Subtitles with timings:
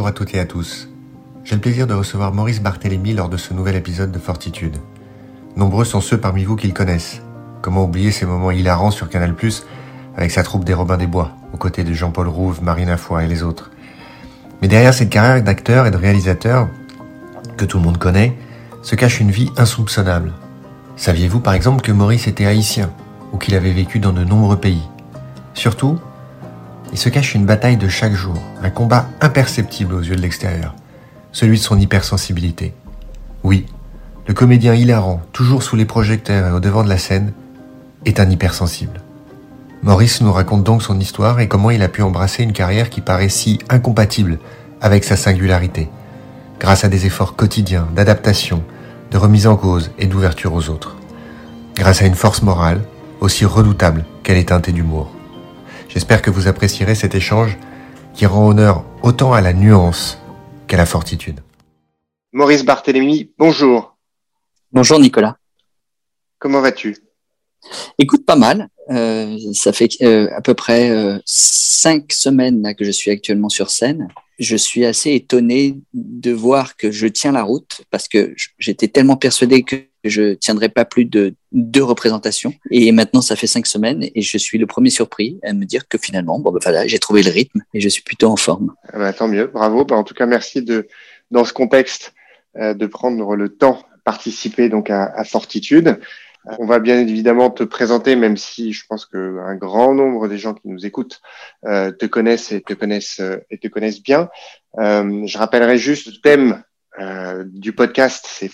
[0.00, 0.88] bonjour à toutes et à tous.
[1.44, 4.78] J'ai le plaisir de recevoir Maurice Barthélémy lors de ce nouvel épisode de Fortitude.
[5.56, 7.20] Nombreux sont ceux parmi vous qui le connaissent.
[7.60, 9.34] Comment oublier ces moments hilarants sur Canal+,
[10.16, 13.28] avec sa troupe des Robins des Bois, aux côtés de Jean-Paul Rouve, Marina Foy et
[13.28, 13.72] les autres.
[14.62, 16.70] Mais derrière cette carrière d'acteur et de réalisateur,
[17.58, 18.34] que tout le monde connaît,
[18.80, 20.32] se cache une vie insoupçonnable.
[20.96, 22.90] Saviez-vous par exemple que Maurice était haïtien,
[23.34, 24.88] ou qu'il avait vécu dans de nombreux pays?
[25.52, 25.98] Surtout,
[26.92, 30.74] il se cache une bataille de chaque jour, un combat imperceptible aux yeux de l'extérieur,
[31.32, 32.74] celui de son hypersensibilité.
[33.44, 33.66] Oui,
[34.26, 37.32] le comédien hilarant, toujours sous les projecteurs et au devant de la scène,
[38.04, 39.00] est un hypersensible.
[39.82, 43.00] Maurice nous raconte donc son histoire et comment il a pu embrasser une carrière qui
[43.00, 44.38] paraît si incompatible
[44.80, 45.88] avec sa singularité,
[46.58, 48.62] grâce à des efforts quotidiens d'adaptation,
[49.10, 50.96] de remise en cause et d'ouverture aux autres,
[51.74, 52.82] grâce à une force morale
[53.20, 55.10] aussi redoutable qu'elle est teintée d'humour.
[55.92, 57.58] J'espère que vous apprécierez cet échange
[58.14, 60.18] qui rend honneur autant à la nuance
[60.68, 61.40] qu'à la fortitude.
[62.32, 63.96] Maurice Barthélémy, bonjour.
[64.70, 65.36] Bonjour Nicolas.
[66.38, 66.96] Comment vas-tu?
[67.98, 68.68] Écoute, pas mal.
[68.90, 73.48] Euh, ça fait euh, à peu près euh, cinq semaines là, que je suis actuellement
[73.48, 74.06] sur scène.
[74.38, 79.16] Je suis assez étonné de voir que je tiens la route parce que j'étais tellement
[79.16, 82.54] persuadé que je tiendrais pas plus de deux représentations.
[82.70, 85.88] Et maintenant, ça fait cinq semaines et je suis le premier surpris à me dire
[85.88, 88.74] que finalement, bon, ben j'ai trouvé le rythme et je suis plutôt en forme.
[88.92, 89.84] Ah bah, tant mieux, bravo.
[89.84, 90.86] Bah, en tout cas, merci de,
[91.30, 92.14] dans ce contexte,
[92.56, 96.00] de prendre le temps de participer donc à, Fortitude.
[96.58, 100.54] On va bien évidemment te présenter, même si je pense qu'un grand nombre des gens
[100.54, 101.20] qui nous écoutent
[101.66, 104.30] euh, te connaissent et te connaissent euh, et te connaissent bien.
[104.78, 106.62] Euh, je rappellerai juste le thème
[106.98, 108.50] euh, du podcast, c'est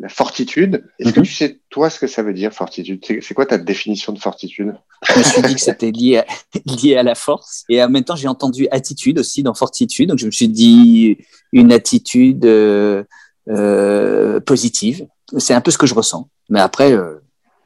[0.00, 0.84] la fortitude.
[1.00, 1.26] Est-ce que Mhm.
[1.26, 3.04] tu sais toi ce que ça veut dire fortitude?
[3.20, 4.74] C'est quoi ta définition de fortitude?
[5.08, 6.26] Je me suis dit que c'était lié à,
[6.66, 7.64] lié à la force.
[7.68, 10.08] Et en même temps, j'ai entendu attitude aussi dans fortitude.
[10.10, 11.18] Donc, je me suis dit
[11.52, 13.02] une attitude euh,
[13.48, 15.06] euh, positive.
[15.38, 16.28] C'est un peu ce que je ressens.
[16.48, 17.16] Mais après, euh,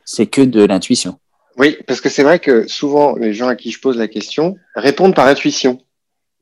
[0.05, 1.19] c'est que de l'intuition.
[1.59, 4.57] Oui, parce que c'est vrai que souvent les gens à qui je pose la question
[4.75, 5.81] répondent par intuition.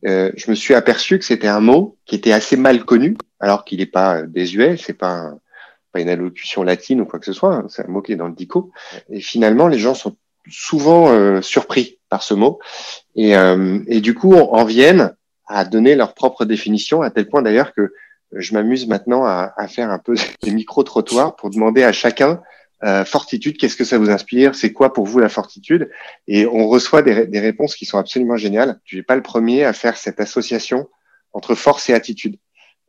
[0.06, 3.64] Euh, je me suis aperçu que c'était un mot qui était assez mal connu, alors
[3.64, 5.38] qu'il n'est pas désuet, c'est pas, un-
[5.92, 8.16] pas une allocution latine ou quoi que ce soit, hein, c'est un mot qui est
[8.16, 8.70] dans le dico.
[9.10, 10.16] Et finalement, les gens sont
[10.48, 12.58] souvent euh, surpris par ce mot,
[13.14, 15.14] et, euh, et du coup, en viennent
[15.46, 17.92] à donner leur propre définition, à tel point d'ailleurs que
[18.32, 22.40] je m'amuse maintenant à, à faire un peu des micro-trottoirs pour demander à chacun
[22.82, 25.90] euh, fortitude, qu'est-ce que ça vous inspire C'est quoi pour vous la fortitude?
[26.26, 28.80] Et on reçoit des, des réponses qui sont absolument géniales.
[28.84, 30.88] Tu n'es pas le premier à faire cette association
[31.32, 32.38] entre force et attitude.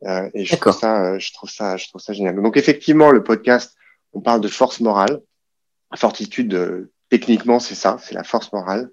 [0.06, 2.34] Euh, et je trouve ça, euh, je trouve ça, je trouve ça génial.
[2.40, 3.76] Donc effectivement, le podcast,
[4.12, 5.20] on parle de force morale.
[5.94, 8.90] Fortitude, euh, techniquement, c'est ça, c'est la force morale.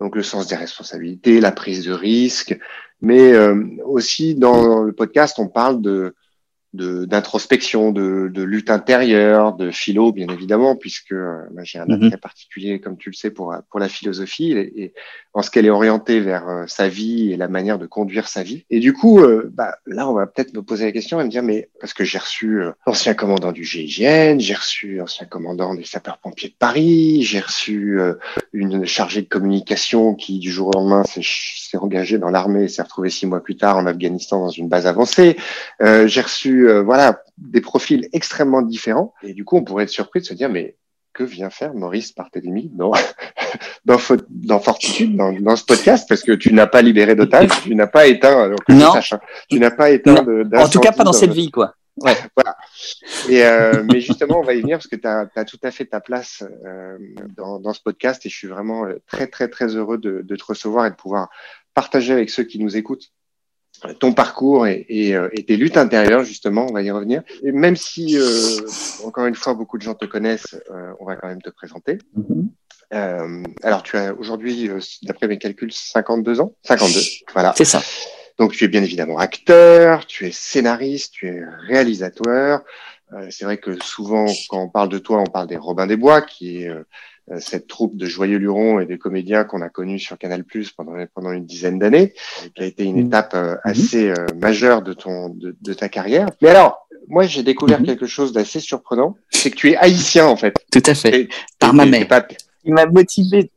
[0.00, 2.58] Donc le sens des responsabilités, la prise de risque,
[3.00, 3.54] mais euh,
[3.84, 6.14] aussi dans le podcast, on parle de-
[6.72, 12.04] d'introspection, de, de lutte intérieure, de philo, bien évidemment, puisque euh, moi, j'ai un Mhm.
[12.04, 14.94] attrait particulier, comme tu le sais, pour, pour la philosophie et, et
[15.34, 18.42] en ce qu'elle est orientée vers euh, sa vie et la manière de conduire sa
[18.42, 18.64] vie.
[18.70, 21.28] Et du coup, euh, bah, là, on va peut-être me poser la question et me
[21.28, 25.74] dire, mais parce que j'ai reçu euh, ancien commandant du GIGN, j'ai reçu ancien commandant
[25.74, 28.14] des sapeurs-pompiers de Paris, j'ai reçu euh,
[28.52, 32.68] une chargée de communication qui, du jour au lendemain, s'est s'est engagée dans l'armée et
[32.68, 35.36] s'est retrouvée six mois plus tard en Afghanistan dans une base avancée.
[35.82, 39.14] Euh, j'ai reçu euh, voilà des profils extrêmement différents.
[39.22, 40.76] Et du coup on pourrait être surpris de se dire mais
[41.12, 42.92] que vient faire Maurice Barthélémy dans
[43.84, 46.08] dans, Fo- dans Fortitude dans, dans ce podcast?
[46.08, 48.92] Parce que tu n'as pas libéré d'otages, tu n'as pas éteint que je Non.
[48.92, 51.74] sache, hein, tu n'as pas éteint de, En tout cas, pas dans cette vie, quoi.
[53.28, 55.84] et euh, mais justement, on va y venir parce que tu as, tout à fait
[55.84, 56.96] ta place euh,
[57.36, 60.44] dans, dans ce podcast et je suis vraiment très, très, très heureux de, de te
[60.44, 61.28] recevoir et de pouvoir
[61.74, 63.10] partager avec ceux qui nous écoutent
[63.98, 67.22] ton parcours et, et, euh, et tes luttes intérieures, justement, on va y revenir.
[67.42, 68.24] Et même si, euh,
[69.04, 71.98] encore une fois, beaucoup de gens te connaissent, euh, on va quand même te présenter.
[72.14, 72.50] Mhm.
[72.92, 77.00] Euh, alors, tu as aujourd'hui, euh, d'après mes calculs, 52 ans 52,
[77.32, 77.54] voilà.
[77.56, 77.80] C'est ça.
[78.38, 82.62] Donc tu es bien évidemment acteur, tu es scénariste, tu es réalisateur.
[83.12, 85.96] Euh, c'est vrai que souvent, quand on parle de toi, on parle des Robins des
[85.96, 86.84] Bois, qui est euh, euh,
[87.38, 90.44] cette troupe de joyeux lurons et de comédiens qu'on a connus sur Canal+
[90.76, 92.12] pendant pendant une dizaine d'années,
[92.56, 93.06] qui a été une Mhm.
[93.06, 96.26] étape euh, assez euh, majeure de ton de, de ta carrière.
[96.42, 97.86] Mais alors, moi, j'ai découvert Mhm.
[97.86, 100.54] quelque chose d'assez surprenant, c'est que tu es haïtien en fait.
[100.72, 101.20] Tout à fait.
[101.22, 101.28] Et-
[101.58, 102.08] Par et- ma mère.
[102.08, 102.22] pas-
[102.62, 103.50] qui m'a motivé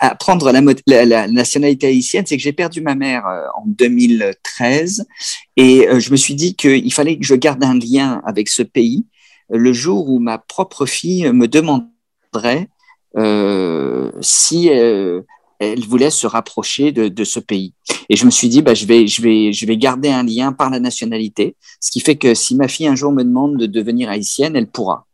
[0.00, 3.64] à prendre la, la- la nationalité haïtienne, c'est que j'ai perdu ma mère euh, en
[3.66, 5.06] 2013
[5.56, 8.62] et euh, je me suis dit qu'il fallait que je garde un lien avec ce
[8.62, 9.06] pays
[9.52, 12.68] euh, le jour où ma propre fille me demanderait
[13.16, 15.22] euh, si euh,
[15.58, 17.74] elle voulait se rapprocher de, de, ce pays.
[18.08, 20.52] Et je me suis dit, bah, je vais, je vais, je vais garder un lien
[20.52, 23.66] par la nationalité, ce qui fait que si ma fille un jour me demande de
[23.66, 25.06] devenir haïtienne, elle pourra.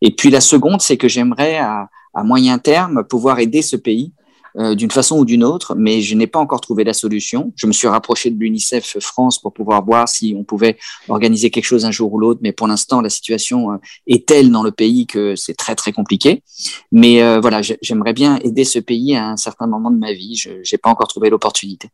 [0.00, 4.12] Et puis la seconde, c'est que j'aimerais à, à moyen terme pouvoir aider ce pays
[4.56, 7.52] euh, d'une façon ou d'une autre, mais je n'ai pas encore trouvé la solution.
[7.56, 10.76] Je me suis rapproché de l'UNICEF France pour pouvoir voir si on pouvait
[11.08, 13.76] organiser quelque chose un jour ou l'autre, mais pour l'instant, la situation euh,
[14.06, 16.42] est telle dans le pays que c'est très très compliqué.
[16.90, 20.36] Mais euh, voilà, j'aimerais bien aider ce pays à un certain moment de ma vie.
[20.36, 21.88] Je n'ai pas encore trouvé l'opportunité.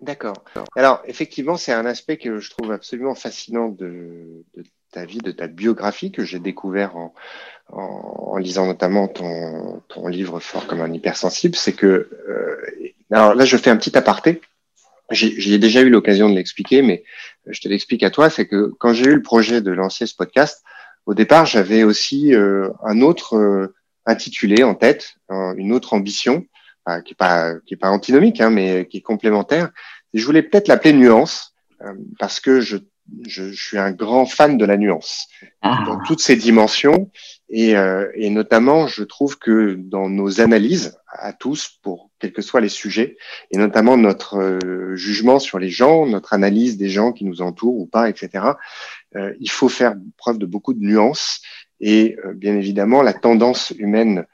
[0.00, 0.44] D'accord.
[0.76, 4.64] Alors, effectivement, c'est un aspect que je trouve absolument fascinant de, de
[4.94, 7.12] ta vie, de ta biographie que j'ai découvert en,
[7.68, 12.56] en, lisant notamment ton, ton, livre Fort comme un hypersensible, c'est que, euh,
[13.10, 14.40] alors là je fais un petit aparté,
[15.10, 17.02] j'ai déjà eu l'occasion de l'expliquer, mais
[17.46, 20.14] je te l'explique à toi, c'est que quand j'ai eu le projet de lancer ce
[20.14, 20.62] podcast,
[21.06, 23.74] au départ j'avais aussi euh, un autre euh,
[24.06, 26.46] intitulé en tête, une autre ambition,
[27.06, 29.70] qui est pas qui est pas antinomique, hein, mais qui est complémentaire.
[30.12, 31.54] Je voulais peut-être l'appeler nuance,
[32.18, 32.76] parce que je
[33.26, 35.28] je, je, suis un grand fan de la nuance
[35.62, 35.82] ah.
[35.86, 37.10] dans toutes ses dimensions
[37.48, 42.42] et, euh, et, notamment je trouve que dans nos analyses à tous pour quels que
[42.42, 43.16] soient les sujets
[43.50, 47.78] et notamment notre euh, jugement sur les gens, notre analyse des gens qui nous entourent
[47.78, 48.44] ou pas, etc.
[49.16, 51.42] Euh, il faut faire preuve de beaucoup de nuances
[51.80, 54.26] et euh, bien évidemment la tendance humaine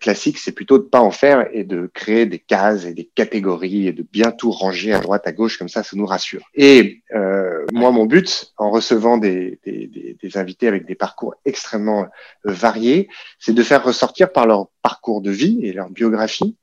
[0.00, 3.86] classique, c'est plutôt de pas en faire et de créer des cases et des catégories
[3.86, 6.42] et de bien tout ranger à droite, à gauche, comme ça, ça nous rassure.
[6.54, 11.34] Et euh, moi, mon but, en recevant des, des, des, des, invités avec des parcours
[11.44, 12.06] extrêmement euh,
[12.44, 13.08] variés,
[13.38, 16.56] c'est de faire ressortir par leur parcours de vie et leur biographie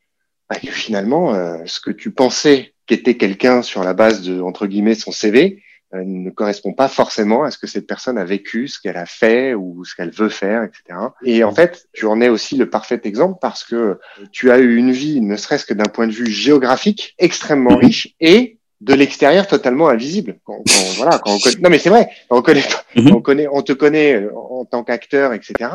[0.50, 4.68] bah, que finalement, euh, ce que tu pensais qu'était quelqu'un sur la base de, entre
[4.68, 8.68] guillemets, son CV, euh, ne correspond pas forcément à ce que cette personne a vécu,
[8.68, 11.00] ce qu'elle a fait ou ce qu'elle veut faire, etc.
[11.24, 14.00] Et en fait, tu en es aussi le parfait exemple parce que
[14.32, 18.16] tu as eu une vie, ne serait-ce que d'un point de vue géographique, extrêmement riche
[18.20, 20.40] et de l'extérieur totalement invisible.
[20.44, 20.64] Quand,
[20.98, 21.62] voilà, quand on connaît...
[21.62, 22.10] Non, mais c'est vrai.
[22.30, 22.64] On connaît,
[22.96, 23.16] mhm.
[23.16, 25.70] on connaît, on te connaît euh, en tant qu'acteur, etc.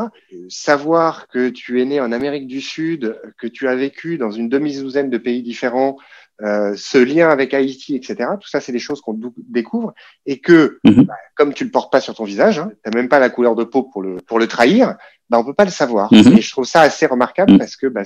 [0.49, 4.49] Savoir que tu es né en Amérique du Sud, que tu as vécu dans une
[4.49, 5.97] demi-douzaine de pays différents,
[6.43, 8.31] euh, ce lien avec Haïti, etc.
[8.41, 9.19] Tout ça, c'est des choses qu'on
[9.49, 9.95] découvre
[10.27, 11.05] et que, mhm.
[11.05, 13.55] bah, comme tu le portes pas sur ton visage, hein, t'as même pas la couleur
[13.55, 14.97] de peau pour le pour le trahir,
[15.29, 16.13] bah on peut pas le savoir.
[16.13, 16.39] Mhm.
[16.39, 17.59] Et je trouve ça assez remarquable mhm.
[17.59, 18.03] parce que bah,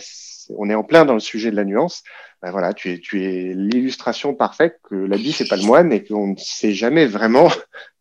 [0.56, 2.02] on est en plein dans le sujet de la nuance.
[2.42, 5.92] Bah, voilà, tu es tu es l'illustration parfaite que la vie c'est pas le moine
[5.92, 7.50] et qu'on ne sait jamais vraiment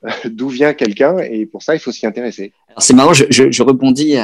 [0.26, 2.54] d'où vient quelqu'un et pour ça il faut s'y intéresser.
[2.70, 4.16] Alors c'est marrant, je, je, je rebondis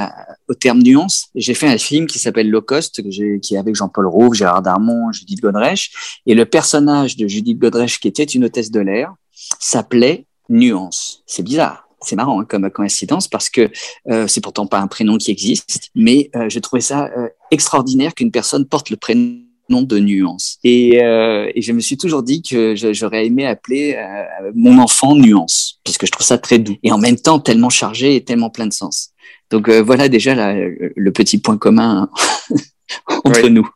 [0.48, 1.28] au terme nuance.
[1.36, 4.62] J'ai fait un film qui s'appelle Low Cost, que qui est avec Jean-Paul Rouve, Gérard
[4.62, 9.14] Darmon, Judith Godrèche, et le personnage de Judith Godrèche, qui était une hôtesse de l'air,
[9.60, 11.24] s'appelait Nuance.
[11.26, 13.70] C'est bizarre c'est marrant hein, comme coïncidence parce que
[14.10, 18.14] euh, c'est pourtant pas un prénom qui existe, mais euh, je trouvais ça euh, extraordinaire
[18.14, 20.58] qu'une personne porte le prénom nom de nuance.
[20.64, 25.16] Et, euh, et, je me suis toujours dit que j'aurais aimé appeler euh, mon enfant
[25.16, 28.50] nuance, puisque je trouve ça très doux et en même temps tellement chargé et tellement
[28.50, 29.12] plein de sens.
[29.50, 32.10] Donc voilà déjà la, le petit point commun
[33.24, 33.68] entre nous.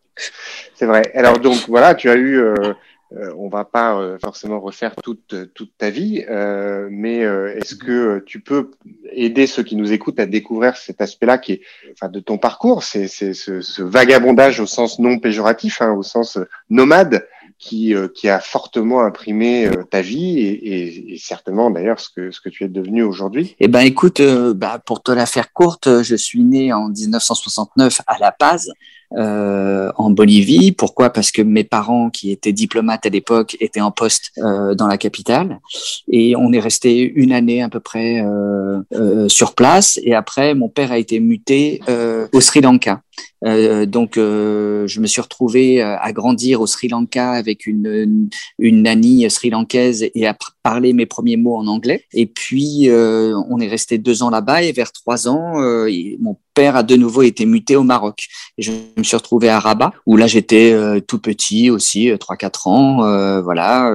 [0.75, 1.11] C'est vrai.
[1.13, 2.41] Alors donc voilà, tu as eu
[3.13, 7.75] euh, euh, on va pas euh, forcément refaire toute, toute ta vie, euh, mais est-ce
[7.75, 8.71] que tu peux
[9.11, 11.61] aider ceux qui nous écoutent à découvrir cet aspect-là qui est,
[11.93, 16.37] enfin, de ton parcours, c'est ce, ce, vagabondage au sens non péjoratif, hein, au sens
[16.69, 17.27] nomade,
[17.57, 22.47] qui, qui a fortement imprimé ta vie et, et, certainement d'ailleurs ce que, ce que
[22.47, 23.57] tu es devenu aujourd'hui.
[23.59, 28.17] Eh ben, écoute, bah, pour te la faire courte, je suis né en 1969 à
[28.19, 28.71] La Paz,
[29.17, 30.71] euh, en Bolivie.
[30.71, 31.09] Pourquoi?
[31.09, 34.97] Parce que mes parents, qui étaient diplomates à l'époque, étaient en poste euh, dans la
[34.97, 35.59] capitale.
[36.07, 39.99] Et on est resté une année à peu près euh, euh sur place.
[40.03, 43.01] Et après, mon père a été muté euh, au Sri Lanka.
[43.45, 48.83] Euh, donc, euh, je me suis retrouvé à grandir au Sri Lanka avec une, une,
[48.83, 52.03] nanny sri-lankaise et à parler mes premiers mots en anglais.
[52.13, 55.53] Et puis, on est resté deux ans là-bas et vers trois ans,
[56.19, 58.27] mon père a de nouveau été muté au Maroc.
[58.57, 62.43] Et je me suis retrouvé à Rabat, où là j'étais euh, tout petit aussi, 3-4
[62.43, 63.89] euh, ans, euh, voilà,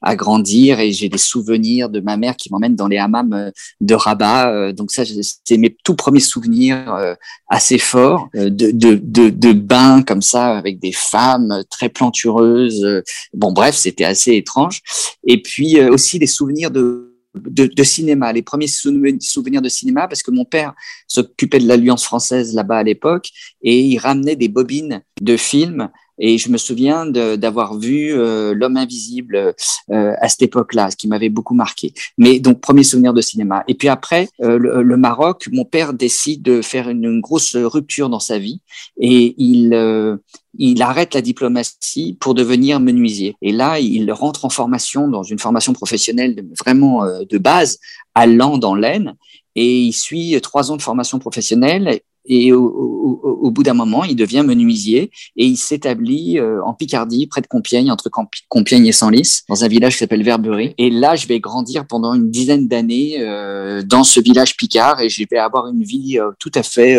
[0.00, 0.80] à grandir.
[0.80, 4.72] Et j'ai des souvenirs de ma mère qui m'emmène dans les hammams de Rabat.
[4.72, 5.02] donc ça,
[5.44, 7.16] c'est mes tout premiers souvenirs
[7.50, 13.02] assez forts de, de, de, de bains comme ça avec des femmes très plantureuses.
[13.34, 14.80] Bon, bref, c'était assez étrange.
[15.26, 20.22] Et puis aussi des souvenirs de de, de, cinéma, les premiers souvenirs de cinéma, parce
[20.22, 20.74] que mon père
[21.06, 23.30] s'occupait de l'Alliance française là-bas à l'époque,
[23.62, 28.76] et il ramenait des bobines de films Et je me souviens d'avoir vu euh, L'homme
[28.76, 29.54] invisible
[29.90, 31.94] euh, à cette époque-là, ce qui m'avait beaucoup marqué.
[32.18, 33.64] Mais donc, premier souvenir de cinéma.
[33.68, 38.20] Et puis après, euh, le, Maroc, mon père décide de faire une, grosse rupture dans
[38.20, 38.60] sa vie
[38.98, 40.18] et il,
[40.58, 43.36] il arrête la diplomatie pour devenir menuisier.
[43.42, 47.78] Et là, il rentre en formation, dans une formation professionnelle vraiment de base,
[48.14, 49.14] à Land dans l'Aisne
[49.54, 54.44] et il suit trois ans de formation professionnelle et au, bout d'un moment, il devient
[54.46, 58.10] menuisier et il s'établit euh, en Picardie, près de Compiègne, entre
[58.48, 60.74] Compiègne et Senlis, dans un village qui s'appelle Verberie.
[60.78, 65.08] Et là, je vais grandir pendant une dizaine d'années euh, dans ce village picard et
[65.08, 66.98] je vais avoir une vie euh, tout à fait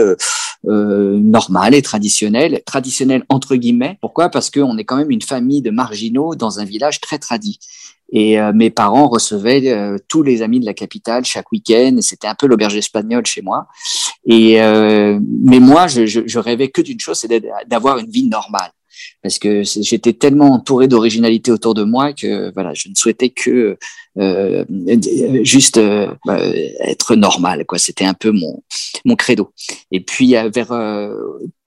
[0.66, 3.98] normale et traditionnelle, traditionnelle entre guillemets.
[4.02, 4.30] Pourquoi?
[4.30, 7.60] Parce qu'on est quand même une famille de marginaux dans un village très tradit.
[8.14, 11.98] Et euh, mes parents recevaient euh, tous les amis de la capitale chaque week-end.
[12.00, 13.68] C'était un peu l'auberge espagnole chez moi.
[14.26, 18.28] Et euh, mais moi, je, je, je rêvais que d'une chose, c'est d'avoir une vie
[18.28, 18.72] normale
[19.22, 23.78] parce que j'étais tellement entouré d'originalité autour de moi que voilà, je ne souhaitais que
[24.20, 24.66] euh,
[25.44, 26.40] juste euh, bah,
[26.82, 27.66] être normal.
[27.66, 28.62] Quoi, c'était un peu mon
[29.06, 29.52] mon credo.
[29.92, 30.72] Et puis vers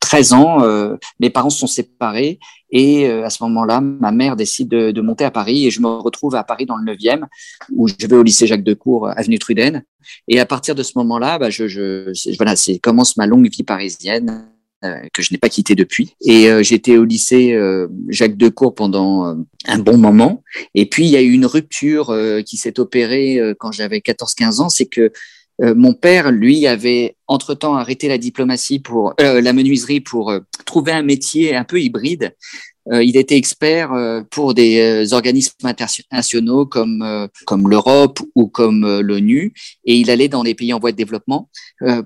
[0.07, 2.39] 13 ans, euh, mes parents se sont séparés
[2.71, 5.89] et à ce moment-là, ma mère décide de, de, monter à Paris et je me
[5.89, 7.25] retrouve à Paris dans le 9e
[7.73, 9.83] où je vais au lycée Jacques Decour, avenue Truden.
[10.29, 13.63] Et à partir de ce moment-là, bah, je, je voilà, c'est commence ma longue vie
[13.63, 14.47] parisienne
[14.85, 16.15] euh, que je n'ai pas quitté depuis.
[16.21, 20.43] Et euh, j'étais au lycée euh, Jacques Decour pendant un bon moment.
[20.75, 24.69] Et puis il y a eu une rupture qui s'est opérée quand j'avais 14-15 ans,
[24.69, 25.13] c'est que
[25.61, 30.33] mon père, lui, avait entre-temps arrêté la diplomatie pour la menuiserie pour
[30.67, 32.35] trouver un métier un peu hybride.
[32.35, 39.01] euh, il était expert euh, pour des euh, organismes internationaux comme, comme l'Europe ou comme
[39.01, 39.53] l'ONU,
[39.85, 41.49] et il allait dans les pays en voie de développement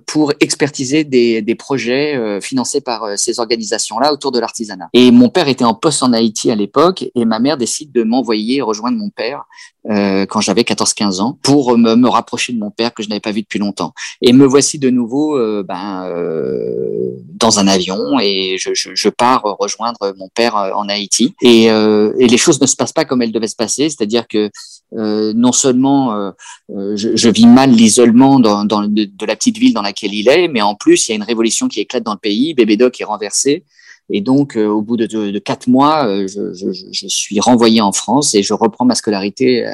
[0.07, 4.89] pour expertiser des, des projets financés par ces organisations-là autour de l'artisanat.
[4.93, 8.03] Et mon père était en poste en Haïti à l'époque, et ma mère décide de
[8.03, 9.45] m'envoyer rejoindre mon père
[9.89, 13.21] euh, quand j'avais 14-15 ans pour me, me, rapprocher de mon père que je n'avais
[13.21, 13.95] pas vu depuis longtemps.
[14.21, 19.09] Et me voici de nouveau euh, ben, euh, dans un avion et je, je, je,
[19.09, 21.35] pars rejoindre mon père euh, en Haïti.
[21.43, 24.27] Et, euh, et, les choses ne se passent pas comme elles devaient se passer, c'est-à-dire
[24.29, 24.51] que
[24.93, 26.33] non seulement
[26.69, 31.09] je, vis mal l'isolement de, la petite ville dans laquelle il est, mais en plus
[31.09, 33.65] il y a une révolution qui éclate dans le pays, Bébé Doc est renversé.
[34.11, 38.43] Et donc, euh, au bout de, quatre mois, euh, je, suis renvoyé en France et
[38.43, 39.73] je reprends ma scolarité euh,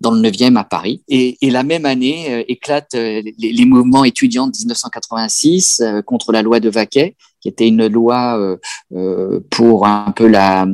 [0.00, 1.02] dans le 9e à Paris.
[1.08, 7.16] Et, la même année éclatent les, mouvements étudiants de 1986 contre la loi de Vaquet,
[7.40, 8.56] qui était une loi euh,
[8.94, 10.66] euh, pour un peu la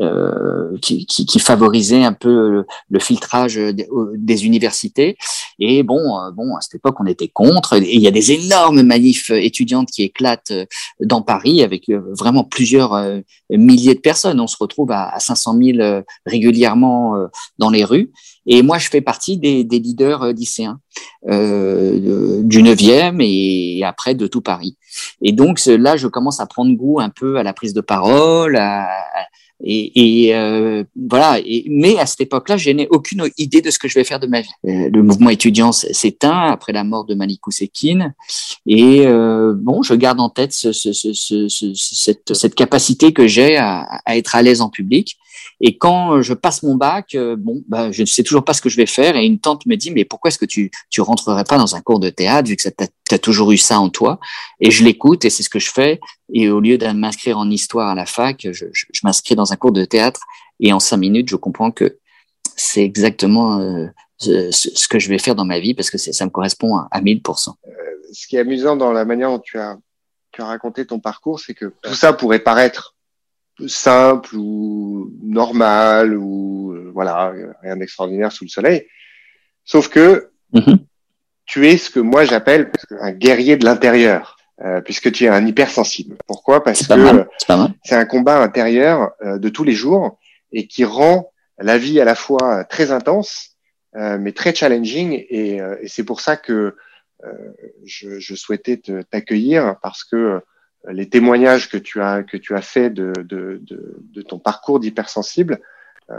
[0.00, 5.18] euh, qui, qui, qui, favorisait un peu le, filtrage des, universités.
[5.58, 6.00] Et bon,
[6.34, 7.74] bon, à cette époque, on était contre.
[7.74, 10.54] Et il y a des énormes manifs étudiantes qui éclatent
[11.00, 14.40] dans Paris avec vraiment plusieurs milliers de personnes.
[14.40, 18.12] On se retrouve à, à 500 000 régulièrement dans les rues.
[18.46, 20.80] Et moi, je fais partie des, des leaders lycéens
[21.28, 24.76] euh, du 9e et après de tout Paris.
[25.22, 28.56] Et donc là, je commence à prendre goût un peu à la prise de parole,
[28.56, 28.88] à,
[29.64, 31.40] et, euh, voilà.
[31.68, 34.26] Mais à cette époque-là, je n'ai aucune idée de ce que je vais faire de
[34.26, 34.50] ma vie.
[34.66, 38.14] Euh, le mouvement étudiant s'éteint après la mort de Malik Oussekine.
[38.66, 43.86] Et euh, bon, je garde en tête ce, ce, ce, cette, capacité que j'ai à,
[44.08, 45.16] être à l'aise en public.
[45.64, 48.60] Et quand je passe mon bac, euh, bon, bah, je ne sais toujours pas ce
[48.60, 49.16] que je vais faire.
[49.16, 51.80] Et une tante me dit, mais pourquoi est-ce que tu tu rentrerais pas dans un
[51.80, 54.18] cours de théâtre vu que tu as toujours eu ça en toi?
[54.60, 56.00] Et je l'écoute et c'est ce que je fais.
[56.34, 59.52] Et au lieu de m'inscrire en histoire à la fac, je, je, je m'inscris dans
[59.52, 60.20] un cours de théâtre.
[60.58, 61.98] Et en cinq minutes, je comprends que
[62.56, 63.86] c'est exactement euh,
[64.18, 67.00] ce, que je vais faire dans ma vie parce que ça me correspond à, à
[67.00, 67.50] 1000%.
[67.50, 67.70] Euh,
[68.12, 69.78] ce qui est amusant dans la manière dont tu as,
[70.32, 72.91] tu as raconté ton parcours, c'est que tout ça pourrait paraître
[73.68, 78.86] simple ou normal ou euh, voilà rien d'extraordinaire sous le soleil.
[79.64, 80.78] Sauf que mm-hmm.
[81.46, 84.36] tu es ce que moi j'appelle un guerrier de l'intérieur.
[84.64, 86.16] Euh, puisque tu es un hypersensible.
[86.26, 86.62] Pourquoi?
[86.62, 87.26] Parce que
[87.82, 90.20] c'est un combat intérieur euh, de tous les jours
[90.52, 93.56] et qui rend la vie à la fois très intense,
[93.96, 95.24] euh, mais très challenging.
[95.30, 96.76] Et, et c'est pour ça que
[97.84, 100.42] je, je, souhaitais t'accueillir parce que
[100.90, 104.80] les témoignages que tu as que tu as fait de, de, de, de ton parcours
[104.80, 105.60] d'hypersensible,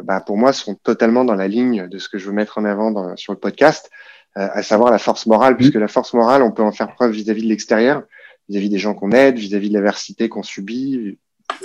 [0.04, 2.66] bah, pour moi, sont totalement dans la ligne de ce que je veux mettre en
[2.66, 3.92] avant dans, sur le podcast,
[4.36, 7.42] à savoir la force morale, puisque la force morale, on peut en faire preuve vis-à-vis
[7.42, 8.04] -vis de l'extérieur
[8.50, 11.18] vis-à-vis des gens qu'on aide, vis-à-vis de l'adversité qu'on subit,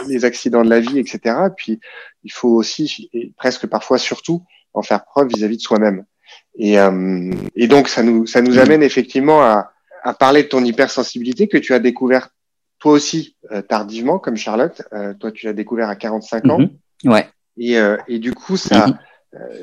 [0.07, 1.37] les accidents de la vie, etc.
[1.57, 1.81] Puis
[2.25, 6.05] il faut aussi, et presque parfois surtout, en faire preuve vis-à-vis de soi-même.
[6.57, 10.65] Et, euh, et, donc ça nous ça nous amène effectivement à, à parler de ton
[10.65, 12.29] hypersensibilité que tu as découvert
[12.79, 13.37] toi aussi
[13.69, 14.83] tardivement, comme Charlotte.
[15.19, 16.59] toi, tu l'as découvert à 45 ans.
[16.61, 17.13] Mhm.
[17.13, 17.29] Ouais.
[17.57, 18.99] Et, et du coup, ça, mhm.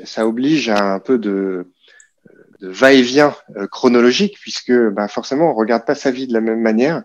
[0.04, 1.72] ça oblige à un peu de,
[2.60, 3.34] de va-et-vient
[3.70, 7.02] chronologique, puisque bah, forcément, on regarde pas sa vie de la même manière.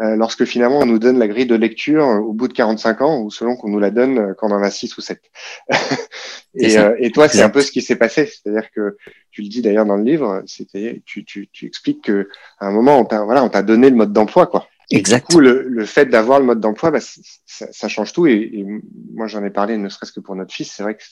[0.00, 3.02] Euh, lorsque finalement on nous donne la grille de lecture euh, au bout de 45
[3.02, 5.20] ans ou selon qu'on nous la donne euh, quand on en a 6 ou 7.
[6.54, 8.24] et, et, toi, c'est un peu ce qui s'est passé.
[8.24, 8.96] C'est-à-dire que
[9.30, 12.72] tu le dis d'ailleurs dans le livre, c'était tu, tu, tu expliques que à un
[12.72, 14.66] moment on t'a voilà, on t'a donné le mode d'emploi quoi.
[14.96, 15.28] Exact.
[15.28, 18.26] du coup, le, le fait d'avoir le mode d'emploi, bah, ça, ça, change tout.
[18.26, 18.66] Et, et
[19.12, 21.02] moi, j'en ai parlé, ne serait-ce que pour notre fils, c'est vrai que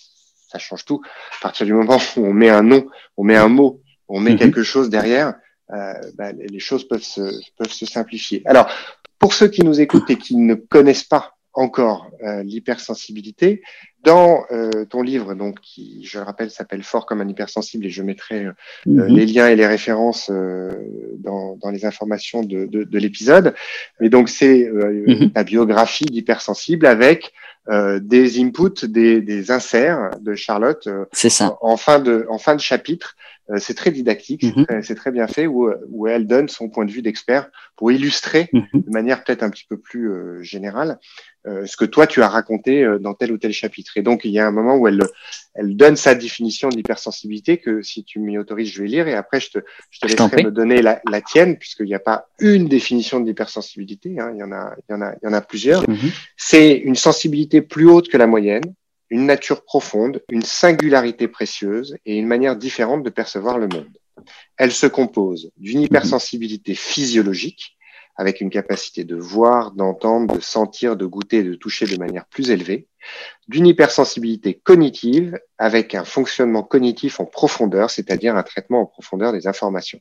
[0.51, 1.01] ça change tout.
[1.39, 4.33] À partir du moment où on met un nom, on met un mot, on met
[4.33, 4.39] mm-hmm.
[4.39, 5.35] quelque chose derrière,
[5.73, 7.21] euh, bah, les choses peuvent se,
[7.57, 8.43] peuvent se simplifier.
[8.47, 8.71] Alors,
[9.19, 13.63] pour ceux qui nous écoutent et qui ne connaissent pas encore euh, l'hypersensibilité,
[14.03, 17.91] dans euh, ton livre, donc qui, je le rappelle, s'appelle Fort comme un hypersensible, et
[17.91, 18.47] je mettrai
[18.87, 19.07] mhm.
[19.07, 23.55] les liens et les références dans, dans, les informations de, de, de l'épisode.
[24.01, 25.33] Et donc c'est mhm.
[25.33, 27.33] ta biographie d'hypersensible avec
[27.69, 31.57] des inputs, des, des inserts de Charlotte ça.
[31.61, 34.83] En, fin de en fin de chapitre euh, c'est très didactique, mhm.
[34.83, 38.49] c'est très, bien fait, où, où, elle donne son point de vue d'expert pour illustrer
[38.53, 38.67] mhm.
[38.75, 40.99] de manière peut-être un petit peu plus euh, générale
[41.47, 43.97] euh, ce que toi tu as raconté dans tel ou tel chapitre.
[43.97, 45.01] Et donc il y a un moment où elle,
[45.55, 49.15] elle donne sa définition de l'hypersensibilité que si tu m'y autorises, je vais lire et
[49.15, 49.59] après je te,
[49.91, 53.27] je te laisserai me donner la, la tienne puisqu'il n'y a pas une définition de
[53.27, 55.89] l'hypersensibilité, hein, il y en a, il y en a, il y en a plusieurs.
[55.89, 56.11] Mhm.
[56.37, 58.75] C'est une sensibilité plus haute que la moyenne
[59.11, 63.99] une nature profonde, une singularité précieuse et une manière différente de percevoir le monde.
[64.57, 67.77] Elle se compose d'une hypersensibilité physiologique,
[68.17, 72.51] avec une capacité de voir, d'entendre, de sentir, de goûter de toucher de manière plus
[72.51, 72.87] élevée,
[73.49, 79.47] d'une hypersensibilité cognitive, avec un fonctionnement cognitif en profondeur, c'est-à-dire un traitement en profondeur des
[79.47, 80.01] informations.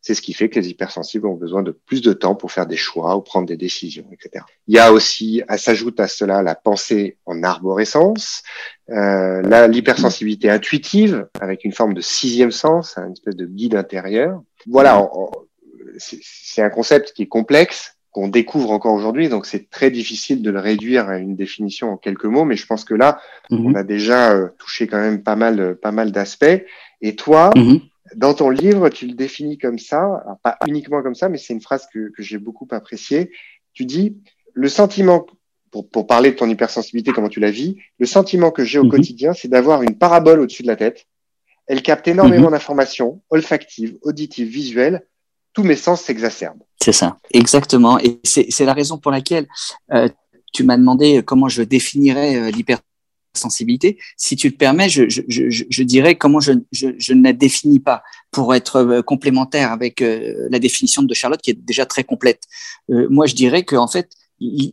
[0.00, 2.66] C'est ce qui fait que les hypersensibles ont besoin de plus de temps pour faire
[2.66, 4.44] des choix ou prendre des décisions, etc.
[4.66, 8.42] Il y a aussi, s'ajoute à cela la pensée en arborescence,
[8.90, 14.42] euh, l'hypersensibilité intuitive avec une forme de sixième sens, une espèce de guide intérieur.
[14.66, 15.08] Voilà,
[15.98, 20.50] c'est un concept qui est complexe, qu'on découvre encore aujourd'hui, donc c'est très difficile de
[20.50, 23.66] le réduire à une définition en quelques mots, mais je pense que là, mhm.
[23.66, 26.62] on a déjà euh, touché quand même pas mal, pas mal d'aspects.
[27.00, 27.80] Et toi, mhm
[28.16, 31.60] dans ton livre, tu le définis comme ça, pas uniquement comme ça, mais c'est une
[31.60, 33.30] phrase que, que j'ai beaucoup appréciée.
[33.74, 34.16] Tu dis,
[34.54, 35.26] le sentiment,
[35.70, 38.84] pour, pour, parler de ton hypersensibilité, comment tu la vis, le sentiment que j'ai au
[38.84, 38.90] mhm.
[38.90, 41.06] quotidien, c'est d'avoir une parabole au-dessus de la tête.
[41.66, 42.52] Elle capte énormément mhm.
[42.52, 45.06] d'informations, olfactives, auditives, visuelles.
[45.54, 46.62] Tous mes sens s'exacerbent.
[46.82, 47.98] C'est ça, exactement.
[47.98, 49.46] Et c'est la raison pour laquelle
[49.92, 50.08] euh,
[50.52, 52.91] tu m'as demandé comment je définirais euh, l'hypersensibilité
[53.34, 53.98] sensibilité.
[54.16, 58.02] Si tu le permets, je, je, je, je dirais comment je, ne la définis pas
[58.30, 62.44] pour être euh, complémentaire avec euh, la définition de Charlotte qui est déjà très complète.
[62.90, 64.10] Euh, moi, je dirais que en fait,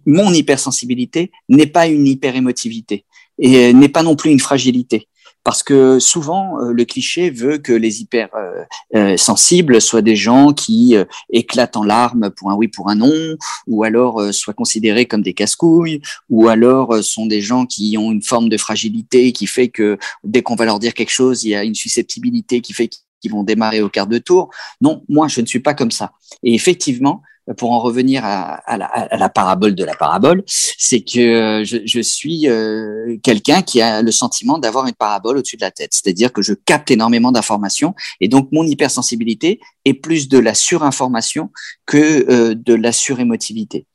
[0.06, 3.06] mon hypersensibilité n'est pas une hyperémotivité
[3.38, 5.08] et n'est pas non plus une fragilité
[5.50, 10.16] parce que souvent euh, le cliché veut que les hyper euh, euh, sensibles soient des
[10.16, 10.96] gens qui
[11.32, 13.36] éclatent en larmes pour un oui pour un non
[13.66, 18.22] ou alors soient considérés comme des casse-couilles ou alors sont des gens qui ont une
[18.22, 21.56] forme de fragilité qui fait que dès qu'on va leur dire quelque chose il y
[21.56, 22.88] a une susceptibilité qui fait
[23.20, 24.50] qu'ils vont démarrer au quart de tour.
[24.80, 26.14] Non, moi, je ne suis pas comme ça.
[26.42, 27.22] Et effectivement,
[27.58, 33.62] pour en revenir à, la, parabole de la parabole, c'est que je, suis euh, quelqu'un
[33.62, 36.92] qui a le sentiment d'avoir une parabole au-dessus de la tête, c'est-à-dire que je capte
[36.92, 41.52] énormément d'informations et donc mon hypersensibilité est plus de la surinformation
[41.86, 43.88] que euh, de la surémotivité.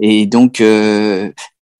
[0.00, 1.32] Et donc euh,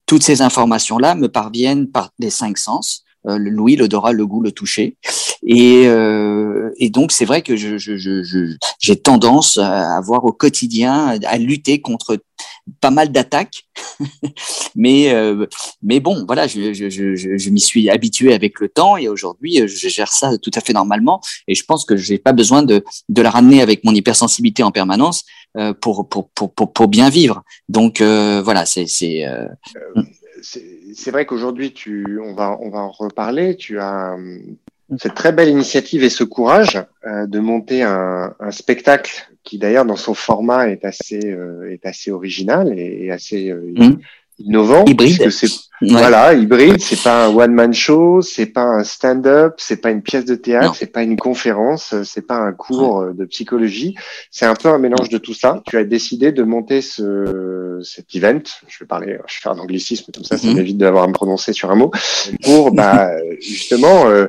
[0.05, 4.51] toutes ces informations-là me parviennent par les cinq sens euh, l'ouïe, l'odorat, le goût, le
[4.51, 4.97] toucher.
[5.45, 10.31] Et, euh, et donc c'est vrai que j'ai je, je, je, tendance à avoir au
[10.31, 12.17] quotidien à lutter contre
[12.79, 13.65] pas mal d'attaques,
[14.75, 15.45] mais euh,
[15.81, 19.67] mais bon voilà, je, je, je, je m'y suis habitué avec le temps et aujourd'hui
[19.67, 22.85] je gère ça tout à fait normalement et je pense que j'ai pas besoin de
[23.09, 25.25] de la ramener avec mon hypersensibilité en permanence
[25.57, 27.43] euh, pour, pour, pour pour pour bien vivre.
[27.67, 29.25] Donc euh, voilà, c'est c'est
[30.43, 33.55] c'est vrai qu'aujourd'hui, tu, on va, on va en reparler.
[33.55, 34.39] Tu as euh,
[34.97, 39.85] cette très belle initiative et ce courage euh, de monter un, un spectacle qui, d'ailleurs,
[39.85, 43.97] dans son format, est assez, euh, est assez original et, assez mmh
[44.39, 44.85] innovant.
[44.85, 45.29] Hybride.
[45.29, 45.47] C'est,
[45.81, 46.79] Voilà, hybride.
[46.79, 50.35] C'est pas un one man show, c'est pas un stand-up, c'est pas une pièce de
[50.35, 53.95] théâtre, c'est pas une conférence, c'est pas un cours euh, de psychologie.
[54.31, 55.61] C'est un peu un mélange de tout ça.
[55.67, 58.41] Tu as décidé de monter ce, cet event.
[58.67, 60.55] Je vais parler, je vais faire un anglicisme comme ça, ça mhm.
[60.55, 61.91] m'évite d'avoir à me prononcer sur un mot
[62.43, 64.27] pour, bah, justement, euh,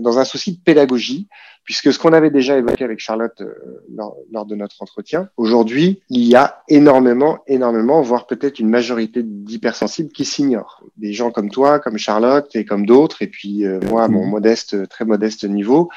[0.00, 1.28] dans un souci de pédagogie,
[1.64, 3.82] puisque ce qu'on avait déjà évoqué avec Charlotte euh,
[4.30, 10.10] lors, de notre entretien, aujourd'hui, il y a énormément, énormément, voire peut-être une majorité d'hypersensibles
[10.10, 10.82] qui s'ignorent.
[10.98, 14.26] Des gens comme toi, comme Charlotte et comme d'autres, et puis euh, moi, à mon
[14.26, 15.88] modeste, très modeste niveau,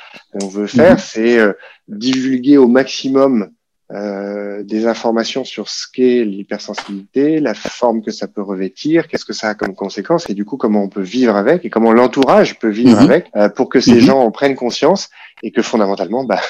[0.41, 0.99] on veut faire, mhm.
[0.99, 1.53] c'est euh,
[1.89, 3.49] divulguer au maximum
[3.93, 9.31] euh, des informations sur ce qu'est l'hypersensibilité, la forme que ça peut revêtir, qu'est-ce que
[9.31, 12.59] ça a comme conséquence et du coup comment on peut vivre avec et comment l'entourage
[12.59, 13.09] peut vivre mhm.
[13.09, 13.99] avec euh, pour que ces mhm.
[14.01, 15.09] gens en prennent conscience
[15.41, 16.41] et que fondamentalement bah,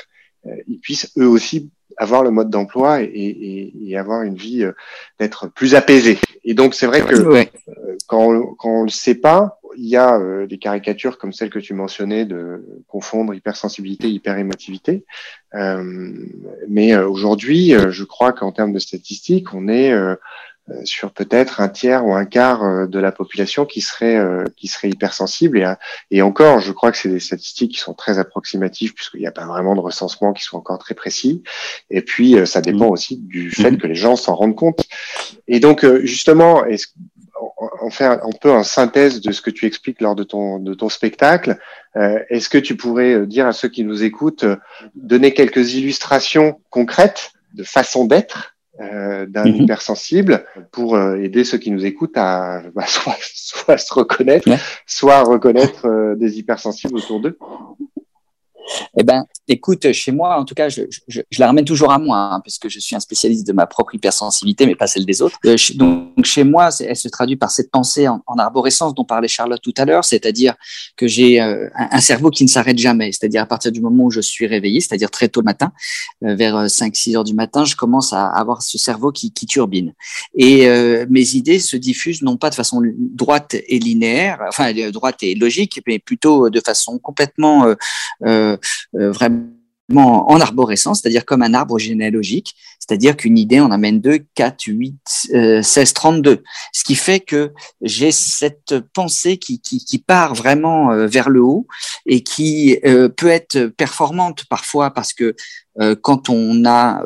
[0.48, 4.66] euh, ils puissent eux aussi avoir le mode d'emploi et, et, et, avoir une vie
[5.20, 6.20] d'être plus apaisée.
[6.44, 7.46] Et donc c'est vrai que
[8.08, 11.50] quand, on, quand on le sait pas, il y a euh, des caricatures comme celle
[11.50, 15.06] que tu mentionnais de confondre hypersensibilité hyperémotivité.
[15.54, 16.14] Euh,
[16.68, 19.94] mais euh, aujourd'hui, euh, je crois qu'en termes de statistiques, on est
[20.84, 24.20] sur peut-être un tiers ou un quart de la population qui serait
[24.58, 25.74] qui serait hypersensible et,
[26.12, 29.32] et encore je crois que c'est des statistiques qui sont très approximatives puisqu'il n'y a
[29.32, 31.44] pas vraiment de recensement qui sont encore très précis
[31.90, 32.92] et puis ça dépend mmh.
[32.92, 33.78] aussi du fait mmh.
[33.78, 34.86] que les gens s'en rendent compte
[35.48, 36.88] et donc justement est-ce
[37.82, 40.74] on fait un, peu en synthèse de ce que tu expliques lors de ton, de
[40.74, 41.58] ton spectacle.
[41.96, 44.58] Euh, est-ce que tu pourrais euh, dire à ceux qui nous écoutent, euh,
[44.96, 49.64] donner quelques illustrations concrètes de façon d'être d'un mm-hmm.
[49.64, 54.50] hypersensible pour aider ceux qui nous écoutent à bah, soit, se reconnaître,
[54.86, 57.38] soit reconnaître des hypersensibles autour d'eux
[58.98, 62.00] eh ben, écoute, chez moi, en tout cas, je, je, je la ramène toujours à
[62.00, 65.22] moi, hein, puisque je suis un spécialiste de ma propre hypersensibilité, mais pas celle des
[65.22, 65.38] autres.
[65.46, 69.28] Euh, donc, chez moi, elle se traduit par cette pensée en, en arborescence dont parlait
[69.28, 70.56] Charlotte tout à l'heure, c'est-à-dire
[70.96, 74.12] que j'ai euh, un, cerveau qui ne s'arrête jamais, c'est-à-dire à partir du moment où
[74.12, 75.72] je suis réveillé, c'est-à-dire très tôt le matin,
[76.24, 79.94] euh, vers 5-6 heures du matin, je commence à avoir ce cerveau qui, qui turbine.
[80.36, 80.68] Et
[81.10, 85.82] mes idées se diffusent non pas de façon droite et linéaire, enfin droite et logique,
[85.88, 87.74] mais plutôt de façon complètement
[88.26, 88.57] euh,
[88.94, 89.57] vraiment
[89.96, 92.56] en arborescence, c'est-à-dire comme un arbre généalogique,
[92.88, 94.96] c'est-à-dire qu'une idée en amène 2, 4, 8,
[95.62, 96.44] 16, 32.
[96.74, 101.68] Ce qui fait que j'ai cette pensée qui, qui, part vraiment euh, vers le haut
[102.06, 105.36] et qui euh, peut être performante parfois parce que
[105.80, 107.04] euh, quand on a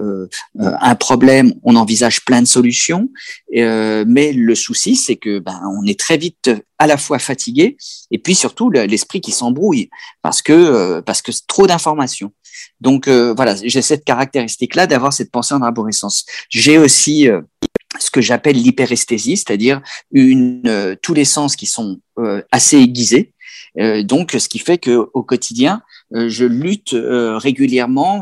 [0.59, 3.09] un problème, on envisage plein de solutions,
[3.51, 7.75] mais le souci, c'est que ben, on est très vite à la fois fatigué
[8.11, 9.89] et puis surtout l'esprit qui s'embrouille
[10.21, 12.31] parce que parce que trop d'informations.
[12.79, 16.25] Donc euh, voilà, j'ai cette caractéristique-là d'avoir cette pensée en arborescence.
[16.49, 17.41] J'ai aussi euh,
[17.99, 21.99] ce que j'appelle l'hyperesthésie, c'est-à-dire une euh, tous les sens qui sont
[22.51, 23.33] assez aiguisés.
[24.03, 28.21] donc, ce qui fait que au quotidien, je lutte régulièrement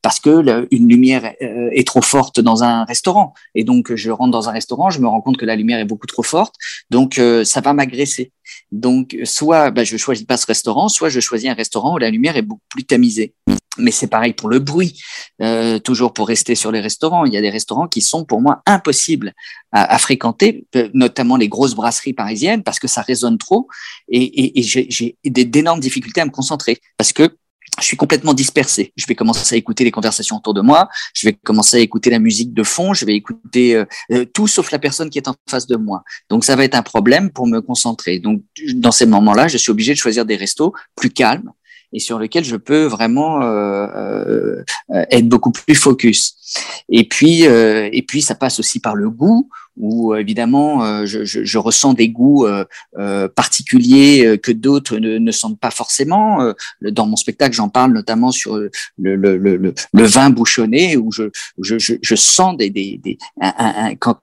[0.00, 4.48] parce que une lumière est trop forte dans un restaurant, et donc je rentre dans
[4.48, 6.54] un restaurant, je me rends compte que la lumière est beaucoup trop forte,
[6.88, 8.30] donc ça va m'agresser.
[8.72, 12.10] Donc, soit bah, je choisis pas ce restaurant, soit je choisis un restaurant où la
[12.10, 13.34] lumière est beaucoup plus tamisée.
[13.78, 15.00] Mais c'est pareil pour le bruit.
[15.40, 18.40] Euh, toujours pour rester sur les restaurants, il y a des restaurants qui sont pour
[18.40, 19.34] moi impossibles
[19.70, 23.68] à, fréquenter, euh, notamment les grosses brasseries parisiennes, parce que ça résonne trop
[24.08, 27.36] et, et, et j'ai d'énormes difficultés à me concentrer parce que
[27.80, 28.92] je suis complètement dispersé.
[28.96, 32.10] Je vais commencer à écouter les conversations autour de moi, je vais commencer à écouter
[32.10, 35.28] la musique de fond, je vais écouter euh, euh, tout sauf la personne qui est
[35.28, 36.02] en face de moi.
[36.28, 38.18] Donc ça va être un problème pour me concentrer.
[38.18, 38.42] Donc
[38.74, 41.52] dans ces moments-là, je suis obligé de choisir des restos plus calmes
[41.92, 44.62] et sur lesquels je peux vraiment euh,
[45.10, 46.34] être beaucoup plus focus.
[46.90, 51.94] Et puis et puis ça passe aussi par le goût où évidemment euh, je, ressens
[51.94, 52.64] des goûts euh,
[52.98, 56.52] euh, particuliers que d'autres ne, ne, sentent pas forcément.
[56.82, 58.58] Dans mon spectacle, j'en parle notamment sur
[58.98, 63.18] le, vin bouchonné, où je, sens des, des,
[64.00, 64.18] quand,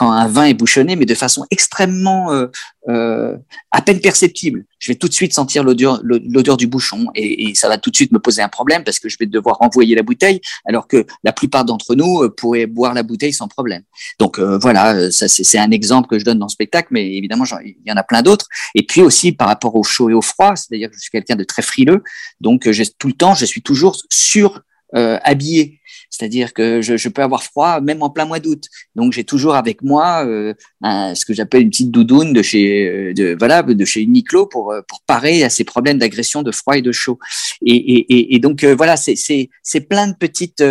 [0.00, 2.46] quand un vin est bouchonné, mais de façon extrêmement euh,
[2.88, 3.36] euh,
[3.70, 4.64] à peine perceptible.
[4.78, 7.96] Je vais tout de suite sentir l'odeur, l'odeur du bouchon et, ça va tout de
[7.96, 11.04] suite me poser un problème parce que je vais devoir renvoyer la bouteille, alors que
[11.22, 13.82] la plupart d'entre nous euh, pourraient boire la bouteille sans problème.
[14.18, 17.44] Donc euh, voilà, ça c'est, un exemple que je donne dans le spectacle, mais évidemment
[17.62, 18.46] il y en a plein d'autres.
[18.74, 21.36] Et puis aussi par rapport au chaud et au froid, c'est-à-dire que je suis quelqu'un
[21.36, 22.02] de très frileux,
[22.40, 24.62] donc euh, tout le temps je suis toujours sur
[24.96, 25.80] euh, habillé.
[26.10, 28.64] C'est-à-dire que je, je, peux avoir froid même en plein mois d'août.
[28.94, 32.88] Donc j'ai toujours avec moi euh, un, ce que j'appelle une petite doudoune de chez
[32.88, 36.52] euh, de voilà de chez Uniqlo pour euh, pour parer à ces problèmes d'agression de
[36.52, 37.18] froid et de chaud.
[37.64, 40.62] Et, et, et donc voilà, c'est c'est c'est plein de petites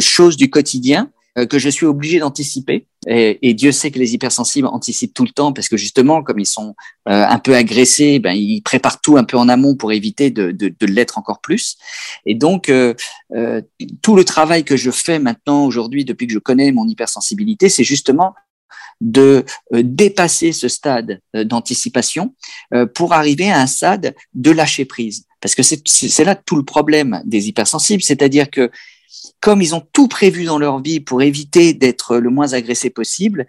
[0.00, 2.86] choses du quotidien euh, que je suis obligé d'anticiper.
[3.08, 6.38] Et, et, Dieu sait que les hypersensibles anticipent tout le temps parce que justement, comme
[6.38, 6.76] ils sont
[7.08, 10.52] euh, un peu agressés, ben, ils préparent tout un peu en amont pour éviter de,
[10.52, 11.76] de, de l'être encore plus.
[12.26, 12.94] Et donc, euh,
[13.34, 13.60] euh,
[14.02, 17.84] tout le travail que je fais maintenant, aujourd'hui, depuis que je connais mon hypersensibilité, c'est
[17.84, 18.34] justement
[19.00, 22.36] de dépasser ce stade d'anticipation
[22.94, 25.26] pour arriver à un stade de lâcher prise.
[25.40, 28.70] Parce que c'est là tout le problème des hypersensibles, c'est-à-dire que
[29.40, 33.46] comme ils ont tout prévu dans leur vie pour éviter d'être le moins agressé possible,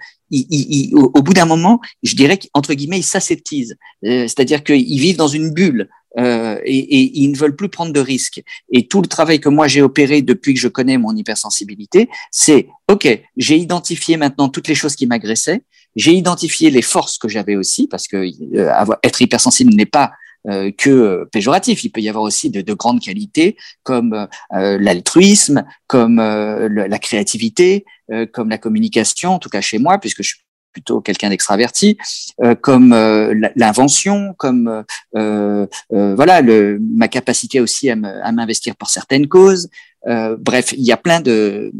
[0.93, 3.77] au, bout d'un moment, je dirais qu'entre guillemets, ils s'aseptisent.
[4.05, 5.89] Euh, c'est-à-dire qu'ils vivent dans une bulle.
[6.19, 8.43] Euh, et, ils ne veulent plus prendre de risques.
[8.71, 12.67] Et tout le travail que moi j'ai opéré depuis que je connais mon hypersensibilité, c'est
[12.87, 15.63] OK, j'ai identifié maintenant toutes les choses qui m'agressaient,
[15.95, 18.17] j'ai identifié les forces que j'avais aussi, parce que
[18.55, 20.11] euh, être hypersensible n'est pas
[20.45, 21.83] que euh, péjoratif.
[21.83, 27.85] Il peut y avoir aussi de, de grandes qualités comme euh, l'altruisme, comme la créativité,
[28.33, 30.42] comme la communication, en tout cas chez moi, puisque je suis
[30.73, 31.97] plutôt quelqu'un d'extraverti,
[32.61, 32.93] comme
[33.55, 34.83] l'invention, comme
[35.13, 39.69] voilà le, ma capacité aussi à m'investir pour certaines causes,
[40.07, 41.71] euh, bref, il y a plein de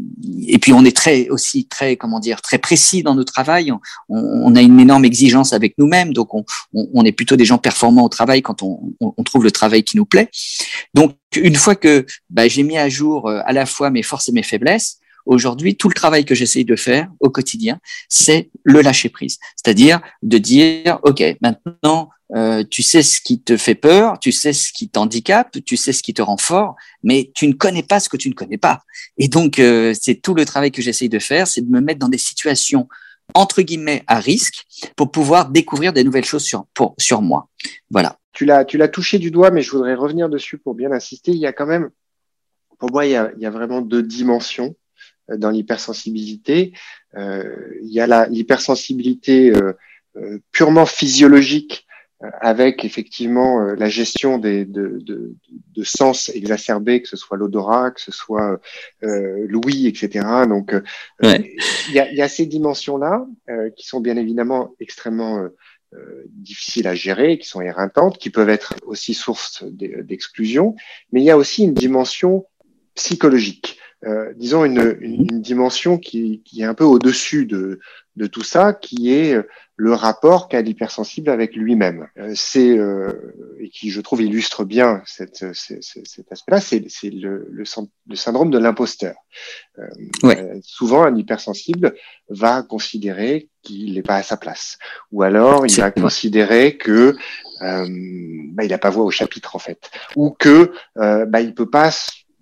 [0.46, 3.70] et puis on est très aussi très comment dire très précis dans notre travail.
[3.70, 7.58] On, on a une énorme exigence avec nous-mêmes, donc on, on, est plutôt des gens
[7.58, 10.30] performants au travail quand on, on, trouve le travail qui nous plaît.
[10.94, 14.30] Donc une fois que bah, j'ai mis à jour euh, à la fois mes forces
[14.30, 18.80] et mes faiblesses, aujourd'hui tout le travail que j'essaye de faire au quotidien, c'est le
[18.80, 24.18] lâcher prise, c'est-à-dire de dire ok maintenant euh, tu sais ce qui te fait peur,
[24.18, 27.52] tu sais ce qui t'handicape, tu sais ce qui te rend fort, mais tu ne
[27.52, 28.80] connais pas ce que tu ne connais pas.
[29.18, 32.00] Et donc, euh, c'est tout le travail que j'essaye de faire, c'est de me mettre
[32.00, 32.88] dans des situations
[33.34, 34.64] entre guillemets à risque
[34.96, 37.48] pour pouvoir découvrir des nouvelles choses sur, pour, sur moi.
[37.90, 38.18] Voilà.
[38.32, 41.30] Tu l'as, tu l'as touché du doigt, mais je voudrais revenir dessus pour bien insister.
[41.30, 41.90] Il y a quand même,
[42.78, 44.74] pour moi, il y a, il y a vraiment deux dimensions
[45.28, 46.72] dans l'hypersensibilité.
[47.16, 49.52] Euh, il y a l'hypersensibilité
[50.52, 51.84] purement physiologique
[52.40, 57.90] avec effectivement euh, la gestion des, de, de, de, sens exacerbés, que ce soit l'odorat,
[57.90, 58.60] que ce soit
[59.02, 60.26] euh, l'ouïe, etc.
[60.48, 60.80] Donc, euh,
[61.22, 65.48] il y, a, y, a, ces dimensions-là euh, qui sont bien évidemment extrêmement
[66.26, 70.74] difficiles à gérer, qui sont éreintantes, qui peuvent être aussi source d'exclusion,
[71.12, 72.46] mais il y a aussi une dimension
[72.96, 73.78] psychologique.
[74.36, 77.80] Disons une, une, une dimension qui, qui, est un peu au-dessus de,
[78.16, 79.36] de tout ça, qui est
[79.76, 82.06] le rapport qu'a l'hypersensible avec lui-même.
[82.18, 87.48] Euh, c'est euh, et qui, je trouve, illustre bien cette, cet aspect-là, c'est, c'est le,
[87.50, 87.64] le,
[88.06, 89.16] le, syndrome de l'imposteur.
[89.78, 89.88] Euh,
[90.24, 91.94] euh, souvent, un hypersensible
[92.28, 94.78] va considérer qu'il n'est pas à sa place,
[95.10, 97.16] ou alors il va considérer que
[97.62, 97.88] euh,
[98.50, 101.90] bah, il n'a pas voix au chapitre en fait, ou que bah, il peut pas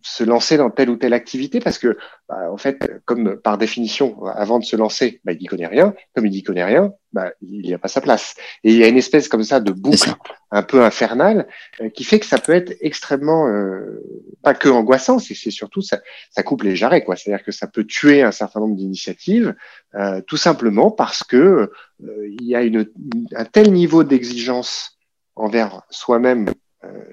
[0.03, 1.97] se lancer dans telle ou telle activité parce que,
[2.29, 5.95] bah, en fait, comme par définition, avant de se lancer, bah, il n'y connaît rien.
[6.15, 8.35] Comme il n'y connaît rien, bah, il n'y a pas sa place.
[8.65, 10.12] Et il y a une espèce comme ça de boucle
[10.51, 11.47] un peu infernale
[11.81, 14.03] euh, qui fait que ça peut être extrêmement, euh,
[14.43, 17.17] pas que angoissant, c'est surtout ça, ça coupe les jarrets, quoi.
[17.17, 19.55] C'est-à-dire que ça peut tuer un certain nombre d'initiatives,
[19.95, 22.91] euh, tout simplement parce que il y a une,
[23.37, 24.99] un tel niveau d'exigence
[25.37, 26.53] envers soi-même euh,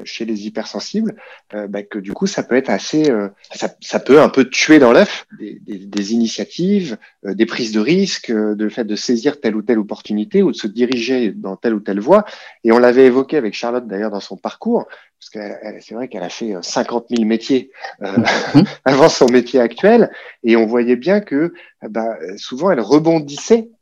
[0.04, 1.16] chez les hypersensibles,
[1.54, 4.46] euh, bah, que du coup ça peut être assez, euh, ça, ça, peut un peu
[4.46, 9.40] tuer dans l'œuf des, des, des, initiatives, des prises de risques, de fait de saisir
[9.40, 12.26] telle ou telle opportunité ou de se diriger dans telle ou telle voie.
[12.64, 14.88] Et on l'avait évoqué avec Charlotte d'ailleurs dans son parcours,
[15.20, 15.40] parce que
[15.82, 18.68] c'est vrai qu'elle a fait 50 000 métiers mm-hmm.
[18.86, 20.12] avant son métier actuel,
[20.44, 23.78] et on voyait bien que bah, souvent elle rebondissait euh,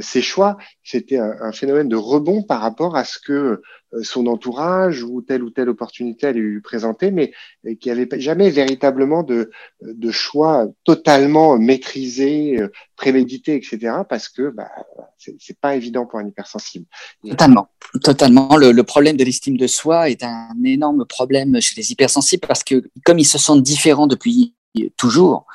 [0.00, 5.02] ses choix, c'était un, phénomène de rebond par rapport à ce que euh, son entourage
[5.02, 7.32] ou telle ou telle opportunité allait lui présenter, mais
[7.66, 9.50] euh, qui n'avait jamais véritablement de,
[9.82, 12.58] de choix totalement maîtrisés,
[12.96, 14.02] prémédités, etc.
[14.08, 14.68] Parce que bah,
[15.16, 16.86] c'est pas évident pour un hypersensible.
[17.26, 17.68] Totalement,
[18.02, 18.56] totalement.
[18.56, 22.64] Le, le problème de l'estime de soi est un énorme problème chez les hypersensibles parce
[22.64, 24.54] que comme ils se sentent différents depuis
[24.96, 25.46] toujours,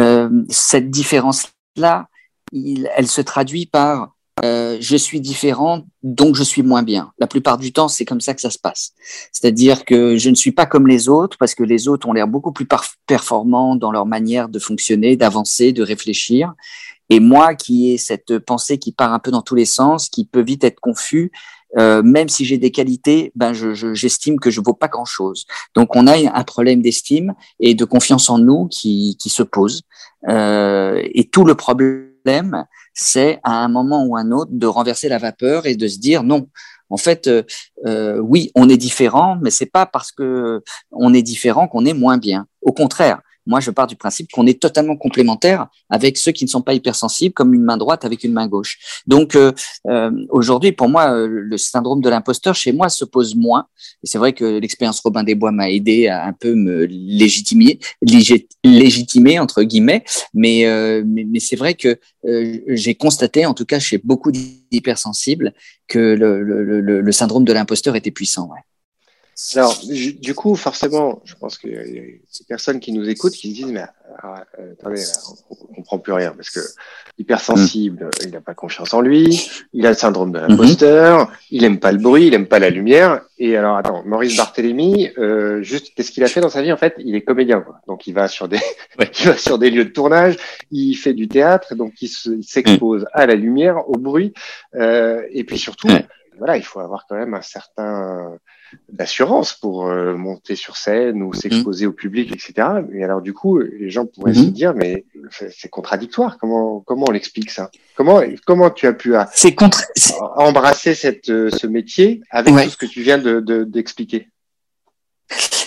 [0.00, 0.90] euh, cette
[2.96, 7.12] elle se traduit par euh, je suis différent, donc je suis moins bien.
[7.18, 8.92] La plupart du temps, c'est comme ça que ça se passe.
[9.32, 12.26] C'est-à-dire que je ne suis pas comme les autres parce que les autres ont l'air
[12.26, 12.66] beaucoup plus
[13.06, 16.52] performants dans leur manière de fonctionner, d'avancer, de réfléchir.
[17.10, 20.24] Et moi, qui ai cette pensée qui part un peu dans tous les sens, qui
[20.24, 21.30] peut vite être confus,
[21.76, 25.46] euh, même si j'ai des qualités, ben j'estime je, que je vaux pas grand-chose.
[25.74, 29.82] Donc on a un problème d'estime et de confiance en nous qui, qui se pose.
[30.28, 32.13] Euh, et tout le problème
[32.92, 36.22] c'est à un moment ou un autre de renverser la vapeur et de se dire
[36.22, 36.48] non.
[36.90, 37.42] En fait, euh,
[37.86, 41.94] euh, oui, on est différent, mais c'est pas parce que on est différent qu'on est
[41.94, 42.46] moins bien.
[42.62, 46.50] Au contraire, moi, je pars du principe qu'on est totalement complémentaire avec ceux qui ne
[46.50, 48.78] sont pas hypersensibles, comme une main droite avec une main gauche.
[49.06, 49.52] Donc, euh,
[49.88, 53.66] euh, aujourd'hui, pour moi, euh, le syndrome de l'imposteur chez moi se pose moins.
[54.02, 57.78] Et c'est vrai que l'expérience Robin des Bois m'a aidé à un peu me légitimer,
[58.64, 60.04] légitimer entre guillemets.
[60.32, 60.64] Mais,
[61.04, 61.98] mais, mais c'est vrai que
[62.68, 65.52] j'ai constaté, en tout cas chez beaucoup d'hypersensibles,
[65.86, 68.48] que le, le, le, le syndrome de l'imposteur était puissant.
[68.48, 68.60] Ouais.
[69.56, 73.50] Alors, du coup, forcément, je pense qu'il y a des personnes qui nous écoutent qui
[73.50, 73.84] se disent, mais
[74.22, 75.02] ah, euh, attendez,
[75.50, 76.60] on, comprend plus rien parce que
[77.18, 81.80] hypersensible, il n'a pas confiance en lui, il a le syndrome de l'imposteur, il aime
[81.80, 83.22] pas le bruit, il aime pas la lumière.
[83.38, 86.76] Et alors, attends, Maurice Barthélémy, euh, juste, qu'est-ce qu'il a fait dans sa vie En
[86.76, 87.80] fait, il est comédien, quoi.
[87.88, 88.60] donc il va sur des,
[89.20, 90.36] il va sur des lieux de tournage,
[90.70, 93.08] il fait du théâtre, donc il s'expose mm.
[93.12, 94.32] à la lumière, au bruit,
[94.76, 95.88] euh, et puis surtout
[96.38, 98.38] voilà, il faut avoir quand même un certain
[98.88, 102.68] d'assurance pour euh, monter sur scène ou s'exposer au public, etc.
[102.92, 104.44] Et alors du coup, les gens pourraient mhm.
[104.44, 106.38] se dire, mais c'est contradictoire.
[106.38, 107.70] Comment comment on l'explique ça?
[107.96, 109.14] Comment comment tu as pu
[110.36, 114.28] embrasser cette euh, ce métier avec tout ce que tu viens de d'expliquer?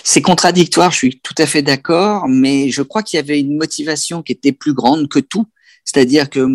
[0.04, 3.56] C'est contradictoire, je suis tout à fait d'accord, mais je crois qu'il y avait une
[3.56, 5.46] motivation qui était plus grande que tout.
[5.84, 6.46] C'est-à-dire que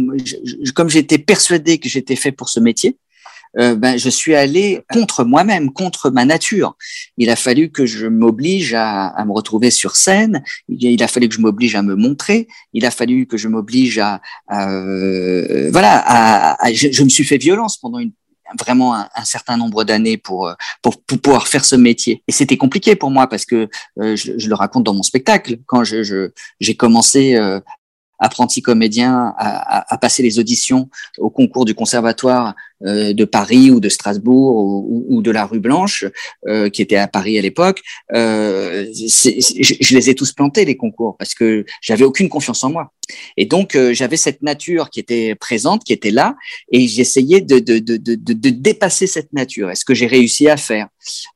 [0.71, 2.97] comme j'étais persuadé que j'étais fait pour ce métier,
[3.59, 6.75] euh, ben, je suis allé contre moi-même, contre ma nature.
[7.17, 10.43] Il a fallu que je m'oblige à, à, me retrouver sur scène.
[10.67, 12.47] Il a fallu que je m'oblige à me montrer.
[12.73, 17.37] Il a fallu que je m'oblige à, euh, voilà, à, je, je, me suis fait
[17.37, 18.11] violence pendant une,
[18.59, 22.23] vraiment un, un, certain nombre d'années pour, pour, pour pouvoir faire ce métier.
[22.27, 25.57] Et c'était compliqué pour moi parce que euh, je, je, le raconte dans mon spectacle.
[25.65, 27.59] Quand je j'ai commencé euh,
[28.19, 33.89] apprenti comédien à, à, passer les auditions au concours du conservatoire de Paris ou de
[33.89, 36.05] Strasbourg ou, ou de la rue Blanche,
[36.47, 37.81] euh, qui était à Paris à l'époque,
[38.13, 42.91] euh, je, les ai tous plantés les concours parce que j'avais aucune confiance en moi.
[43.37, 46.35] Et donc euh, j'avais cette nature qui était présente, qui était là,
[46.71, 49.69] et j'essayais de, de, de, de, de dépasser cette nature.
[49.69, 50.87] Est-ce que j'ai réussi à faire?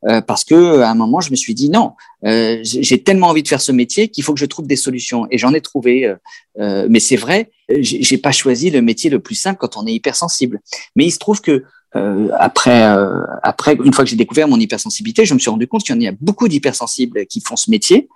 [0.08, 3.48] Euh, Parce que à un moment je me suis dit non, j'ai tellement envie de
[3.48, 5.28] faire ce métier qu'il faut que je trouve des solutions.
[5.32, 6.14] Et j'en ai trouvé.
[6.58, 10.62] mais c'est vrai, j'ai pas choisi le métier le plus simple quand on est hypersensible.
[10.96, 11.64] Mais il se trouve que
[11.96, 15.68] euh, après, euh, après, une fois que j'ai découvert mon hypersensibilité, je me suis rendu
[15.68, 18.10] compte qu'il y en a beaucoup d'hypersensibles qui font ce métier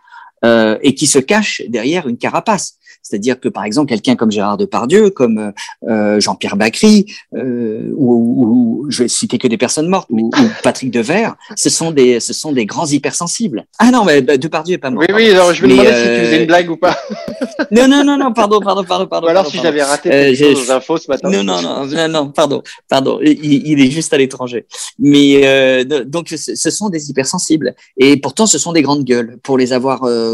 [0.45, 2.77] euh, et qui se cachent derrière une carapace.
[3.03, 5.53] C'est-à-dire que, par exemple, quelqu'un comme Gérard Depardieu, comme
[5.87, 10.47] euh, Jean-Pierre Bacry, euh, ou, ou, je vais citer que des personnes mortes, ou, ou,
[10.63, 13.65] Patrick Devers, ce sont des, ce sont des grands hypersensibles.
[13.79, 15.03] Ah non, mais bah, Depardieu est pas mort.
[15.07, 16.97] Oui, oui, alors je me demandais si tu faisais une blague ou pas.
[17.71, 19.27] non, non, non, non, pardon, pardon, pardon, pardon.
[19.27, 21.29] Ou alors si j'avais raté euh, chose infos ce matin.
[21.29, 23.19] Non, non, non, non, non, pardon, pardon.
[23.23, 24.65] Il, il est juste à l'étranger.
[24.99, 27.75] Mais euh, donc, ce sont des hypersensibles.
[27.97, 29.37] Et pourtant, ce sont des grandes gueules.
[29.43, 30.30] Pour les avoir euh,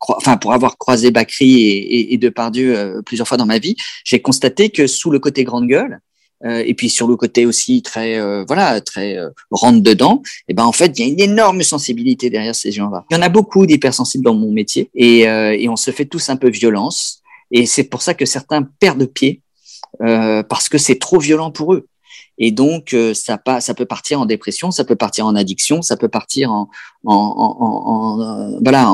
[0.00, 3.76] enfin pour avoir croisé Bakri et, et, et Depardieu euh, plusieurs fois dans ma vie,
[4.04, 6.00] j'ai constaté que sous le côté grande gueule,
[6.44, 9.18] euh, et puis sur le côté aussi très euh, voilà très
[9.50, 12.72] rentre dedans et eh ben en fait il y a une énorme sensibilité derrière ces
[12.72, 13.04] gens-là.
[13.10, 16.36] Il y en a beaucoup d'hypersensibles dans mon métier et on se fait tous un
[16.36, 17.20] peu violence
[17.50, 19.42] et c'est pour ça que certains perdent pied
[19.98, 21.86] parce que c'est trop violent pour eux
[22.40, 25.96] et donc, euh, ça, ça peut partir en dépression, ça peut partir en addiction, ça
[25.96, 26.68] peut partir en,
[27.04, 28.92] en, en, en voilà,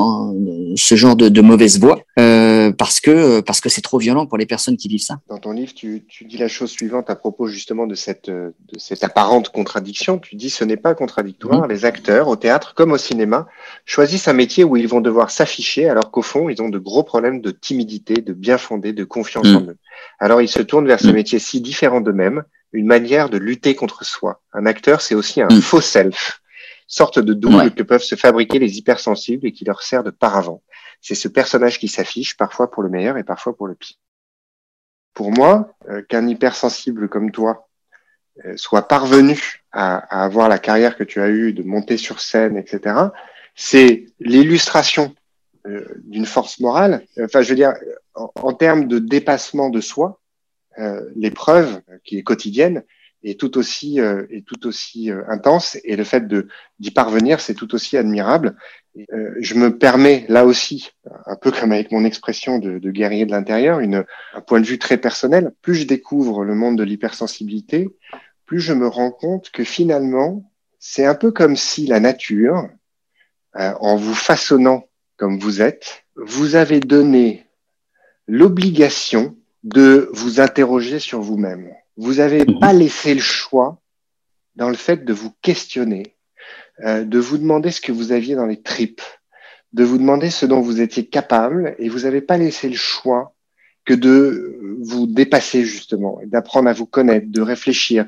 [0.75, 4.37] ce genre de, de mauvaise voie, euh, parce que parce que c'est trop violent pour
[4.37, 5.17] les personnes qui vivent ça.
[5.29, 8.53] Dans ton livre, tu, tu dis la chose suivante à propos justement de cette de
[8.77, 10.19] cette apparente contradiction.
[10.19, 11.67] Tu dis ce n'est pas contradictoire.
[11.67, 11.71] Mmh.
[11.71, 13.47] Les acteurs, au théâtre comme au cinéma,
[13.85, 17.03] choisissent un métier où ils vont devoir s'afficher, alors qu'au fond, ils ont de gros
[17.03, 19.55] problèmes de timidité, de bien fondé, de confiance mmh.
[19.55, 19.77] en eux.
[20.19, 21.13] Alors ils se tournent vers ce mmh.
[21.13, 24.41] métier si différent d'eux-mêmes une manière de lutter contre soi.
[24.53, 25.61] Un acteur, c'est aussi un mm.
[25.61, 26.41] faux self,
[26.87, 30.61] sorte de double que peuvent se fabriquer les hypersensibles et qui leur sert de paravent.
[31.01, 33.97] C'est ce personnage qui s'affiche, parfois pour le meilleur et parfois pour le pire.
[35.13, 37.67] Pour moi, euh, qu'un hypersensible comme toi
[38.45, 42.19] euh, soit parvenu à, à, avoir la carrière que tu as eue, de monter sur
[42.19, 42.95] scène, etc.,
[43.55, 45.15] c'est l'illustration
[45.65, 47.05] euh, d'une force morale.
[47.19, 47.73] Enfin, je veux dire,
[48.13, 50.19] en, en termes de dépassement de soi,
[51.15, 52.83] l'épreuve qui est quotidienne
[53.23, 56.47] est tout aussi euh, est tout aussi euh, intense et le fait de
[56.79, 58.55] d'y parvenir c'est tout aussi admirable.
[59.39, 60.89] je me permets là aussi,
[61.27, 64.65] un peu comme avec mon expression de, de guerrier de l'intérieur, une un point de
[64.65, 65.51] vue très personnel.
[65.61, 67.89] Plus je découvre le monde de l'hypersensibilité,
[68.47, 72.67] plus je me rends compte que finalement c'est un peu comme si la nature,
[73.53, 77.45] en vous façonnant comme vous êtes, vous avez donné
[78.27, 81.71] l'obligation de vous interroger sur vous-même.
[81.97, 82.59] Vous n'avez mhm.
[82.59, 83.81] pas laissé le choix
[84.55, 86.15] dans le fait de vous questionner,
[86.83, 89.01] euh, de vous demander ce que vous aviez dans les tripes,
[89.73, 93.33] de vous demander ce dont vous étiez capable et vous n'avez pas laissé le choix
[93.85, 98.05] que de vous dépasser justement, d'apprendre à vous connaître, de réfléchir.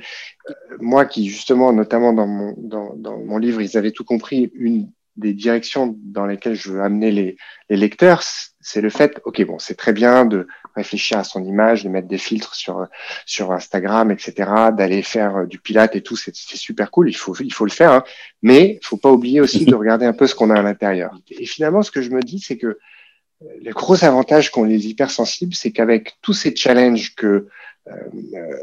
[0.49, 4.51] Euh, moi qui justement, notamment dans mon, dans, dans mon livre, ils avaient tout compris,
[4.55, 7.37] une des directions dans lesquelles je veux amener les,
[7.69, 8.23] les lecteurs,
[8.61, 12.07] c'est le fait, ok, bon, c'est très bien de réfléchir à son image, de mettre
[12.07, 12.87] des filtres sur
[13.25, 14.33] sur Instagram, etc.,
[14.75, 17.71] d'aller faire euh, du pilate et tout, c'est super cool, il faut il faut le
[17.71, 18.03] faire, hein,
[18.41, 21.11] mais il faut pas oublier aussi de regarder un peu ce qu'on a à l'intérieur.
[21.29, 24.87] Et finalement, ce que je me dis, c'est que euh, le gros avantage qu'ont les
[24.87, 27.47] hypersensibles, c'est qu'avec tous ces challenges que
[27.87, 27.93] euh,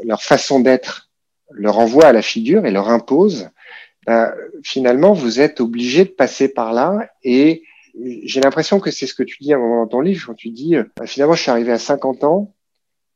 [0.03, 1.09] leur façon d'être
[1.51, 3.49] leur envoie à la figure et leur impose,
[4.05, 4.33] ben,
[4.63, 7.63] finalement, vous êtes obligé de passer par là et
[8.23, 10.33] j'ai l'impression que c'est ce que tu dis à un moment dans ton livre, quand
[10.33, 12.53] tu dis, euh, finalement, je suis arrivé à 50 ans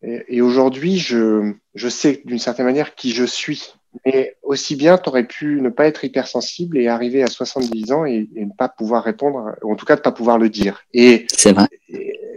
[0.03, 3.73] et, et aujourd'hui, je, je sais d'une certaine manière qui je suis.
[4.05, 8.05] Mais aussi bien, tu aurais pu ne pas être hypersensible et arriver à 70 ans
[8.05, 10.83] et, et, ne pas pouvoir répondre, ou en tout cas de pas pouvoir le dire.
[10.93, 11.67] Et c'est vrai.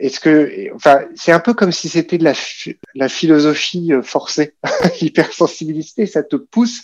[0.01, 2.33] Est-ce que, enfin, c'est un peu comme si c'était de la,
[2.97, 4.55] la philosophie euh, forcée.
[5.01, 6.83] Hypersensibilité, ça te pousse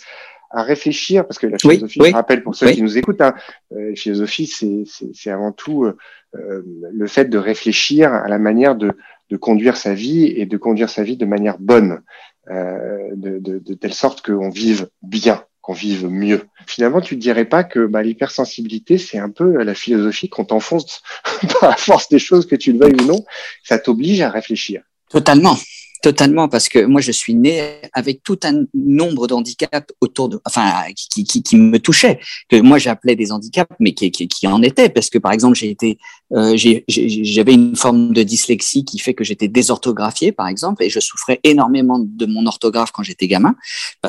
[0.53, 3.33] à réfléchir, parce que la philosophie, je rappelle pour ceux qui nous écoutent, hein,
[3.73, 5.97] euh, la philosophie, c'est avant tout euh,
[6.35, 6.61] euh,
[6.93, 8.93] le fait de réfléchir à la manière de,
[9.29, 12.01] de, conduire sa vie et de conduire sa vie de manière bonne,
[12.49, 16.43] euh, de, de, de, telle sorte qu'on vive bien, qu'on vive mieux.
[16.67, 21.01] Finalement, tu ne dirais pas que bah, l'hypersensibilité, c'est un peu la philosophie qu'on t'enfonce
[21.59, 23.25] par la force des choses, que tu le veuilles ou non,
[23.63, 24.83] ça t'oblige à réfléchir.
[25.09, 25.57] Totalement.
[26.01, 27.61] Totalement, parce que moi, je suis né
[27.93, 32.79] avec tout un nombre d'handicaps autour de, enfin, qui, qui, qui, me touchaient, que moi
[32.79, 35.99] j'appelais des handicaps, mais qui, qui, qui, en étaient, parce que par exemple, j'ai été,
[36.33, 40.99] euh, j'avais une forme de dyslexie qui fait que j'étais désorthographié, par exemple, et je
[40.99, 43.55] souffrais énormément de mon orthographe quand j'étais gamin.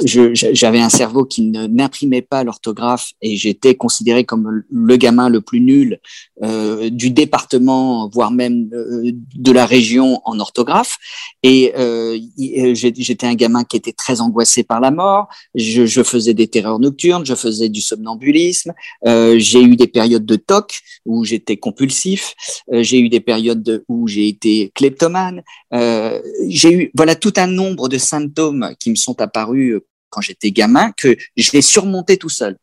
[0.03, 5.61] J'avais un cerveau qui n'imprimait pas l'orthographe, et j'étais considéré comme le gamin le plus
[5.61, 6.01] nul
[6.43, 10.97] euh, du département, voire même euh, de la région en orthographe,
[11.43, 15.29] et euh, euh j'étais un gamin qui était très angoissé par la mort.
[15.55, 18.73] Je, je faisais des terreurs nocturnes, je faisais du somnambulisme.
[19.07, 22.35] Euh, j'ai eu des périodes de TOC où j'étais compulsif.
[22.73, 25.43] Euh, j'ai eu des périodes où j'ai été kleptomane.
[25.75, 29.81] Euh, j'ai eu voilà tout un nombre de symptômes qui me sont apparus
[30.11, 32.57] quand j'étais gamin que je l'ai surmonté tout seul.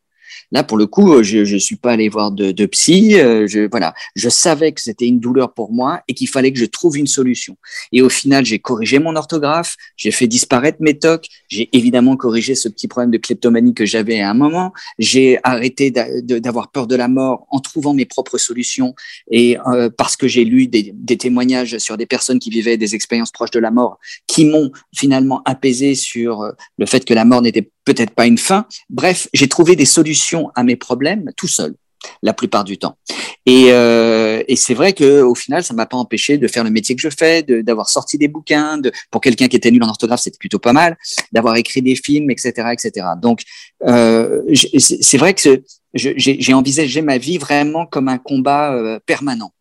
[0.52, 3.20] Là, pour le coup, euh, je ne suis pas allé voir de, psy.
[3.20, 6.60] Euh, je, voilà, je savais que c'était une douleur pour moi et qu'il fallait que
[6.60, 7.56] je trouve une solution.
[7.92, 12.56] Et au final, j'ai corrigé mon orthographe, j'ai fait disparaître mes tocs, j'ai évidemment corrigé
[12.56, 14.74] ce petit problème de kleptomanie que j'avais à un moment.
[14.98, 18.96] J'ai arrêté d'avoir peur de la mort en trouvant mes propres solutions
[19.30, 23.32] et euh, parce que j'ai lu des témoignages sur des personnes qui vivaient des expériences
[23.32, 27.70] proches de la mort, qui m'ont finalement apaisé sur le fait que la mort n'était
[27.86, 28.68] peut-être pas une fin.
[28.90, 31.76] Bref, j'ai trouvé des solutions à mes problèmes tout seul
[32.22, 32.98] la plupart du temps.
[33.46, 36.70] Et, euh, et c'est vrai que au final, ça m'a pas empêché de faire le
[36.70, 38.78] métier que je fais, d'avoir sorti des bouquins.
[38.78, 40.98] De, pour quelqu'un qui était nul en orthographe, c'était plutôt pas mal.
[41.32, 43.08] D'avoir écrit des films, etc., etc.
[43.22, 43.42] Donc,
[43.88, 49.52] euh, c'est vrai que j'ai envisagé ma vie vraiment comme un combat euh, permanent.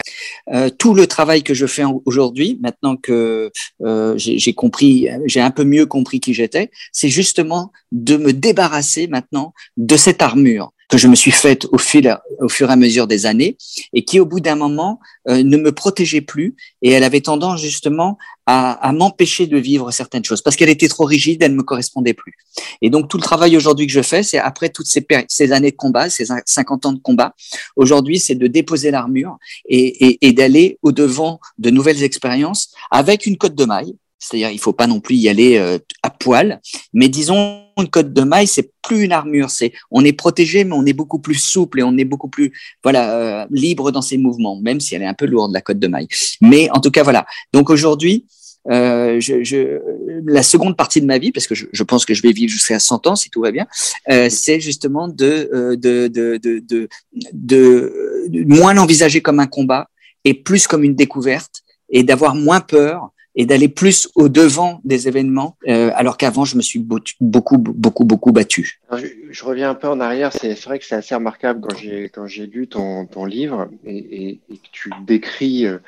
[0.53, 3.51] Euh, tout le travail que je fais aujourd'hui, maintenant que
[3.83, 9.07] euh, j'ai compris, j'ai un peu mieux compris qui j'étais, c'est justement de me débarrasser
[9.07, 12.77] maintenant de cette armure que je me suis faite au, fil, au fur et à
[12.77, 13.57] mesure des années
[13.93, 17.61] et qui, au bout d'un moment, euh, ne me protégeait plus et elle avait tendance
[17.61, 21.63] justement à, m'empêcher de vivre certaines choses parce qu'elle était trop rigide, elle ne me
[21.63, 22.33] correspondait plus.
[22.81, 25.77] Et donc, tout le travail aujourd'hui que je fais, c'est après toutes ces, années de
[25.77, 27.35] combat, ces 50 ans de combat,
[27.77, 29.37] aujourd'hui, c'est de déposer l'armure
[29.69, 34.59] et, et, et d'aller au-devant de nouvelles expériences avec une cote de maille c'est-à-dire, il
[34.59, 36.61] faut pas non plus y aller euh, à poil.
[36.93, 39.51] Mais disons, une cote de maille, c'est plus une armure.
[39.51, 42.53] C'est, on est protégé, mais on est beaucoup plus souple et on est beaucoup plus,
[42.83, 45.79] voilà, euh, libre dans ses mouvements, même si elle est un peu lourde la cote
[45.79, 46.09] de maille.
[46.41, 47.27] Mais en tout cas, voilà.
[47.53, 48.27] Donc aujourd'hui,
[48.71, 49.81] euh, je, je,
[50.27, 52.53] la seconde partie de ma vie, parce que je, je pense que je vais vivre
[52.53, 53.67] jusqu'à 100 ans si tout va bien,
[54.11, 56.89] euh, c'est justement de, euh, de, de, de, de,
[57.33, 59.89] de moins l'envisager comme un combat
[60.25, 65.07] et plus comme une découverte et d'avoir moins peur et d'aller plus au devant des
[65.07, 68.81] événements, euh, alors qu'avant je me suis beaucoup, beaucoup, beaucoup battu.
[68.93, 70.33] je, je, reviens un peu en arrière.
[70.33, 73.97] C'est vrai que c'est assez remarquable quand j'ai quand j'ai lu ton, ton livre et,
[73.97, 75.79] et, et, que tu décris euh,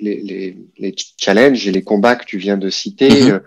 [0.00, 3.08] les, les, les, challenges et les combats que tu viens de citer.
[3.08, 3.40] Mm -hmm.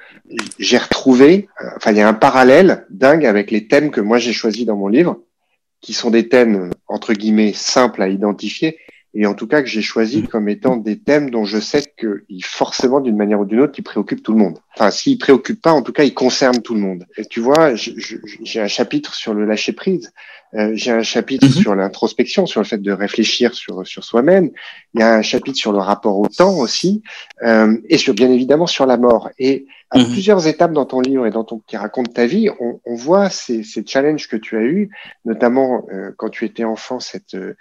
[0.58, 1.30] j'ai retrouvé,
[1.62, 4.66] euh, enfin il y a un parallèle dingue avec les thèmes que moi j'ai choisis
[4.66, 5.14] dans mon livre,
[5.84, 6.56] qui sont des thèmes
[6.96, 8.72] entre guillemets simples à identifier
[9.14, 12.46] et en tout cas que j'ai choisi comme étant des thèmes dont je sais qu'ils
[12.46, 14.60] forcément d'une manière ou d'une autre ils préoccupent tout le monde.
[14.76, 17.06] Enfin, s'ils préoccupent pas, en tout cas ils concernent tout le monde.
[17.18, 20.12] Et tu vois, j'ai un chapitre sur le lâcher prise
[20.56, 21.52] Euh, j'ai un chapitre Mhm.
[21.52, 24.50] sur l'introspection, sur le fait de réfléchir sur sur soi-même.
[24.96, 27.04] Il y a un chapitre sur le rapport au temps aussi,
[27.44, 29.30] euh, et sur bien évidemment sur la mort.
[29.38, 30.06] Et à Mhm.
[30.12, 33.30] plusieurs étapes dans ton livre et dans ton qui raconte ta vie, on, on voit
[33.30, 34.90] ces, ces challenges que tu as eus,
[35.26, 37.00] notamment euh, quand tu étais enfant.
[37.00, 37.56] Cette euh,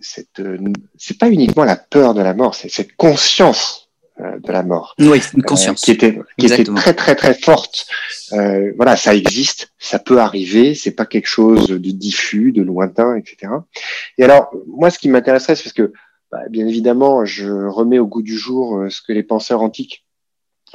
[0.00, 0.58] cette euh,
[0.98, 3.89] c'est pas uniquement la peur de la mort, c'est cette conscience
[4.42, 5.80] de la mort Oui, une euh, conscience.
[5.80, 7.86] qui était qui était très très très forte.
[8.32, 13.16] Euh, voilà, ça existe, ça peut arriver, c'est pas quelque chose de diffus, de lointain,
[13.16, 13.52] etc.
[14.18, 15.92] Et alors, moi, ce qui m'intéresserait, c'est parce que,
[16.30, 20.04] bah, bien évidemment, je remets au goût du jour euh, ce que les penseurs antiques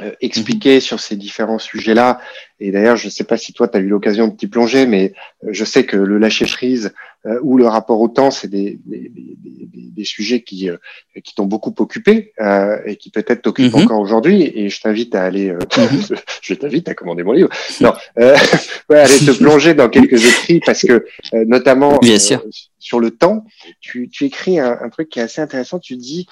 [0.01, 2.19] euh, expliquaient sur ces différents sujets-là.
[2.59, 4.85] Et d'ailleurs, je ne sais pas si toi, tu as eu l'occasion de t'y plonger,
[4.85, 6.93] mais euh, je sais que le lâcher-prise
[7.25, 9.37] euh, ou le rapport au temps, c'est des, des, des,
[9.73, 10.77] des, sujets qui, euh,
[11.23, 13.83] qui t'ont beaucoup occupé euh, et qui peut-être t'occupent Mhm.
[13.83, 14.43] encore aujourd'hui.
[14.53, 16.01] Et je t'invite à aller, euh, Mhm.
[16.41, 17.49] je t'invite à commander mon livre.
[17.81, 18.35] Non, euh,
[18.89, 22.43] ouais, aller te plonger dans quelques écrits parce que, euh, notamment Bien sûr.
[22.79, 23.45] sur le temps,
[23.81, 25.79] tu, tu écris un, un truc qui est assez intéressant.
[25.79, 26.27] Tu dis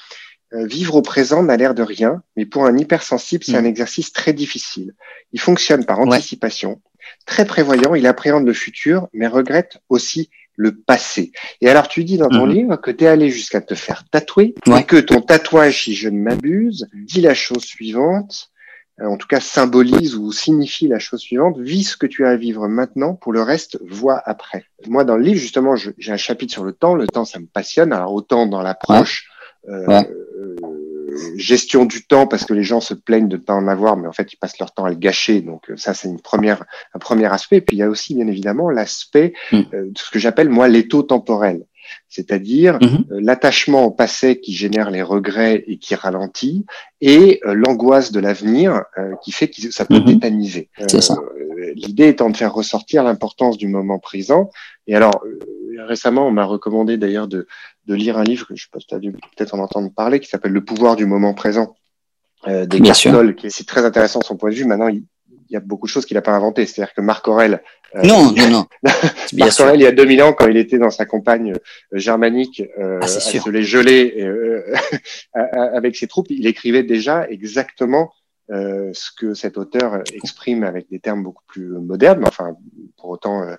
[0.54, 4.34] vivre au présent n'a l'air de rien, mais pour un hypersensible, c'est un exercice très
[4.34, 4.94] difficile.
[5.32, 6.08] Il fonctionne par Ouais.
[6.18, 6.82] anticipation,
[7.26, 7.96] très prévoyant.
[7.96, 11.32] Il appréhende le futur, mais regrette aussi le passé.
[11.62, 12.52] Et alors, tu dis dans ton Mhm.
[12.54, 14.82] livre que tu es allé jusqu'à te faire tatouer Ouais.
[14.82, 18.52] et que ton tatouage, si je ne m'abuse, dit la chose suivante,
[19.02, 22.30] euh, en tout cas symbolise ou signifie la chose suivante, vis ce que tu as
[22.30, 24.66] à vivre maintenant, pour le reste, vois après.
[24.86, 26.94] Moi, dans le livre, justement, j'ai un chapitre sur le temps.
[26.94, 27.92] Le temps, ça me passionne.
[27.92, 29.33] Alors, autant dans l'approche euh,
[29.68, 30.10] Ouais.
[30.10, 30.56] euh,
[31.38, 34.08] gestion du temps, parce que les gens se plaignent de ne pas en avoir, mais
[34.08, 35.42] en fait, ils passent leur temps à le gâcher.
[35.42, 37.58] Donc, euh, ça, c'est une première, un premier aspect.
[37.58, 39.58] Et puis, il y a aussi, bien évidemment, l'aspect Mm.
[39.74, 41.64] euh, de ce que j'appelle, moi, l'étau temporel.
[42.08, 43.06] C'est-à-dire Mhm.
[43.12, 46.66] euh, l'attachement au passé qui génère les regrets et qui ralentit,
[47.02, 50.06] et euh, l'angoisse de l'avenir euh, qui fait que ça peut Mhm.
[50.06, 50.70] tétaniser.
[50.88, 51.16] C'est ça.
[51.16, 54.50] Euh, L'idée étant de faire ressortir l'importance du moment présent.
[54.88, 55.40] Et alors, euh,
[55.88, 57.48] récemment, on m'a recommandé d'ailleurs de,
[57.86, 59.92] de lire un livre que je sais pas si tu as dû peut-être en entendre
[59.94, 61.76] parler, qui s'appelle Le pouvoir du moment présent
[62.48, 62.80] euh, des.
[62.80, 64.66] Tolle, qui est c'est très intéressant de son point de vue.
[64.66, 65.04] Maintenant, il,
[65.50, 66.66] il y a beaucoup de choses qu'il n'a pas inventées.
[66.66, 67.62] C'est-à-dire que Marc Aurèle,
[67.96, 68.66] euh, Non, non, non.
[69.34, 69.60] Marc.
[69.60, 73.00] Aurèle, il y a 2000 ans, quand il était dans sa campagne euh, germanique, euh,
[73.02, 74.74] Ah, à se les geler euh,
[75.34, 78.12] avec ses troupes, il écrivait déjà exactement
[78.52, 82.56] euh, ce que cet auteur exprime avec des termes beaucoup plus modernes, mais enfin,
[82.98, 83.56] pour autant, euh,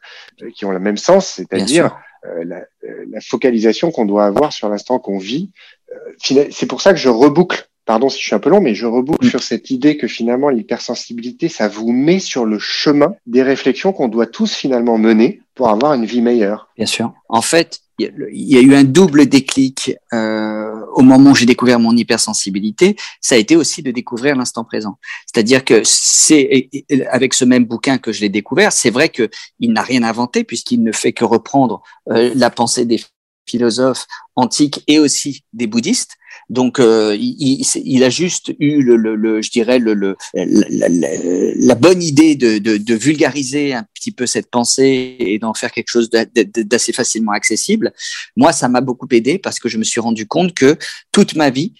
[0.54, 1.96] qui ont le même sens, c'est-à-dire
[2.44, 5.50] la, euh, la focalisation qu'on doit avoir sur l'instant qu'on vit.
[5.92, 7.68] Euh, c'est pour ça que je reboucle.
[7.86, 9.30] Pardon si je suis un peu long, mais je reboucle Mm.
[9.30, 14.08] sur cette idée que finalement l'hypersensibilité, ça vous met sur le chemin des réflexions qu'on
[14.08, 16.70] doit tous finalement mener pour avoir une vie meilleure.
[16.76, 17.12] Bien sûr.
[17.28, 21.78] En fait, il y a- eu un double déclic euh, au moment où j'ai découvert
[21.78, 22.96] mon hypersensibilité.
[23.20, 24.98] Ça a été aussi de découvrir l'instant présent.
[25.26, 26.68] C'est-à-dire que c'est
[27.10, 28.72] avec ce même bouquin que je l'ai découvert.
[28.72, 29.28] C'est vrai que
[29.60, 33.00] il n'a rien inventé puisqu'il ne fait que reprendre euh, la pensée des
[33.46, 36.16] philosophes antiques et aussi des bouddhistes.
[36.50, 40.16] Donc, euh, il, il- il a juste eu le, le, le- je dirais, le, le,
[40.34, 45.54] la, la- bonne idée de, de, de vulgariser un petit peu cette pensée et d'en
[45.54, 47.92] faire quelque chose d'a- d'a- d'assez facilement accessible.
[48.36, 50.76] Moi, ça m'a beaucoup aidé parce que je me suis rendu compte que
[51.12, 51.72] toute ma vie,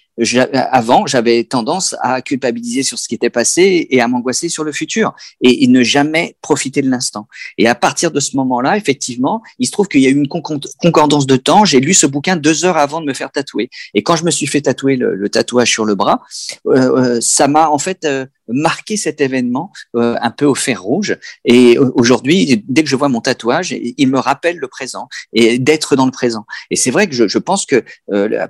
[0.53, 4.71] avant, j'avais tendance à culpabiliser sur ce qui était passé et à m'angoisser sur le
[4.71, 7.27] futur et, et ne jamais profiter de l'instant.
[7.57, 10.29] Et à partir de ce moment-là, effectivement, il se trouve qu'il y a eu une
[10.29, 11.65] concordance de temps.
[11.65, 13.69] J'ai lu ce bouquin deux heures avant de me faire tatouer.
[13.93, 16.21] Et quand je me suis fait tatouer le, tatouage sur le bras,
[16.67, 21.17] euh, euh, ça m'a en fait euh, marqué cet événement un peu au fer rouge.
[21.45, 25.95] Et aujourd'hui, dès que je vois mon tatouage, il me rappelle le présent et d'être
[25.95, 26.45] dans le présent.
[26.69, 27.83] Et c'est vrai que je, pense que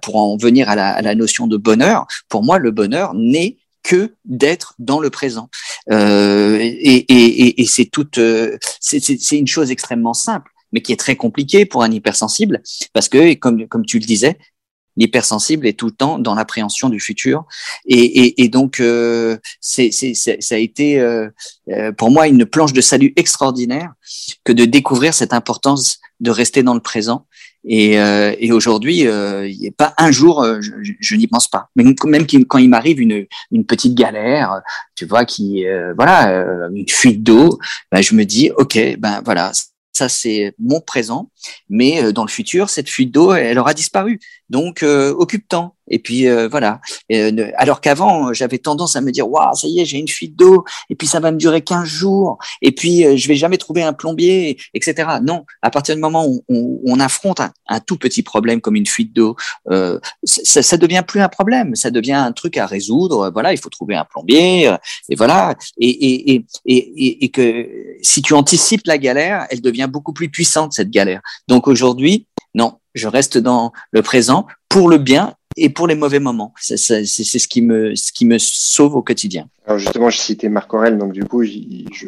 [0.02, 4.74] pour en venir à la, notion de bonheur, pour moi, le bonheur n'est que d'être
[4.80, 5.50] dans le présent.
[5.90, 8.20] Et c'est toute,
[8.82, 13.34] c'est une chose extrêmement simple, mais qui est très compliquée pour un hypersensible, parce que
[13.36, 14.38] comme comme tu le disais,
[14.98, 17.46] l'hypersensible est tout le temps dans l'appréhension du futur,
[17.86, 21.28] et, et, et donc euh, c'est ça a été euh,
[21.70, 23.92] euh, pour moi une planche de salut extraordinaire
[24.44, 27.26] que de découvrir cette importance de rester dans le présent.
[27.68, 31.26] Et, euh, et aujourd'hui, euh, il n'y a pas un jour, euh, je, je- n'y
[31.26, 31.70] pense pas.
[31.76, 34.62] Même, même quand il m'arrive une, une petite galère,
[34.96, 35.66] tu vois, qui,
[35.96, 37.58] voilà, une fuite d'eau,
[37.92, 39.52] ben, je me dis, ok, ben voilà,
[39.94, 41.32] ça c'est mon présent.
[41.70, 44.20] Mais dans le futur, cette fuite d'eau, elle aura disparu.
[44.50, 45.76] Donc, occupe-temps.
[45.90, 46.82] Et puis euh, voilà.
[47.12, 50.36] Euh, alors qu'avant, j'avais tendance à me dire, waouh, ça y est, j'ai une fuite
[50.36, 53.58] d'eau, et puis ça va me durer 15 jours, et puis euh, je vais jamais
[53.58, 55.08] trouver un plombier, etc.
[55.22, 58.88] Non, à partir du moment où on, on affronte un, tout petit problème comme une
[58.88, 59.36] fuite d'eau,
[59.70, 63.30] euh, ça, ça devient plus un problème, ça devient un truc à résoudre.
[63.32, 64.72] Voilà, il faut trouver un plombier,
[65.10, 65.56] et voilà.
[65.80, 67.68] Et, et, et, et, et que
[68.02, 71.22] si tu anticipes la galère, elle devient beaucoup plus puissante cette galère.
[71.48, 76.20] Donc aujourd'hui, non, je reste dans le présent pour le bien et pour les mauvais
[76.20, 76.54] moments.
[76.60, 79.48] C'est ce qui me ce qui me sauve au quotidien.
[79.66, 81.52] Alors justement, je citais Marc Aurel, donc du coup, je,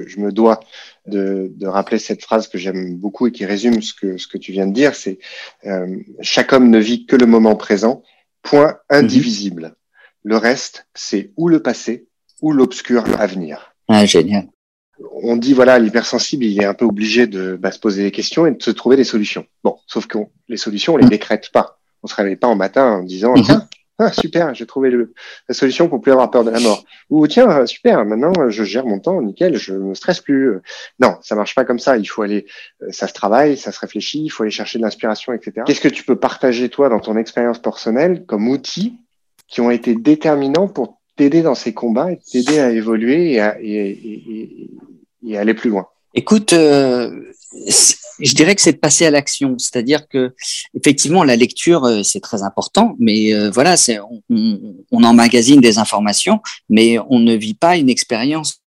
[0.05, 0.59] je me dois
[1.07, 4.37] de, de, rappeler cette phrase que j'aime beaucoup et qui résume ce que ce que
[4.37, 4.95] tu viens de dire.
[4.95, 5.19] C'est
[5.65, 8.03] euh, chaque homme ne vit que le moment présent,
[8.43, 9.75] point indivisible.
[10.23, 12.07] Le reste, c'est ou le passé
[12.41, 13.73] ou l'obscur avenir.
[13.87, 14.47] Ah, génial.
[15.21, 18.45] On dit voilà, l'hypersensible, il est un peu obligé de bah, se poser des questions
[18.45, 19.45] et de se trouver des solutions.
[19.63, 20.17] Bon, sauf que
[20.47, 21.79] les solutions, on les décrète pas.
[22.03, 23.43] On se réveille pas en matin en disant mhm.
[23.43, 23.67] tiens
[23.99, 26.83] ah, super j'ai trouvé la solution pour plus avoir peur de la mort.
[27.09, 30.59] Ou tiens super maintenant je gère mon temps nickel je me stresse plus.
[30.99, 31.97] Non ça marche pas comme ça.
[31.97, 32.45] Il faut aller
[32.91, 35.87] ça se travaille ça se réfléchit il faut aller chercher de l'inspiration etc qu'est-ce que
[35.87, 38.99] tu peux partager toi dans ton expérience personnelle comme outils
[39.47, 43.57] qui ont été déterminants pour t'aider dans ces combats et t'aider à évoluer et à,
[45.39, 45.87] aller plus loin.
[46.13, 47.11] Écoute, euh,
[48.19, 50.33] je dirais que c'est de passer à l'action, c'est-à-dire que
[50.73, 53.75] effectivement la lecture euh, c'est très important, mais euh, voilà,
[54.29, 56.39] on, on, emmagasine des informations,
[56.69, 58.61] mais on ne vit pas une expérience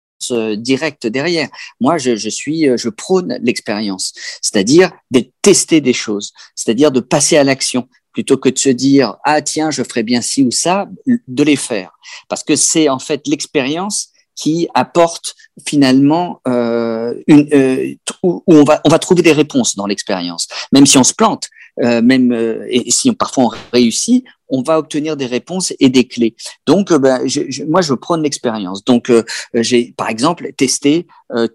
[0.58, 1.48] directe derrière.
[1.80, 7.38] Moi, je, je suis, je prône l'expérience, c'est-à-dire de tester des choses, c'est-à-dire de passer
[7.38, 10.88] à l'action plutôt que de se dire ah tiens je ferai bien ci ou ça,
[11.06, 11.92] de les faire,
[12.28, 15.34] parce que c'est en fait l'expérience qui apporte
[15.66, 20.86] finalement euh, une, euh, où on va on va trouver des réponses dans l'expérience, même
[20.86, 21.48] si on se plante,
[21.82, 26.06] euh, même euh, et si parfois on réussit, on va obtenir des réponses et des
[26.06, 26.34] clés.
[26.66, 28.84] Donc, euh, ben, je, je, moi, je prône l'expérience.
[28.84, 29.22] Donc, euh,
[29.54, 31.06] j'ai, par exemple, testé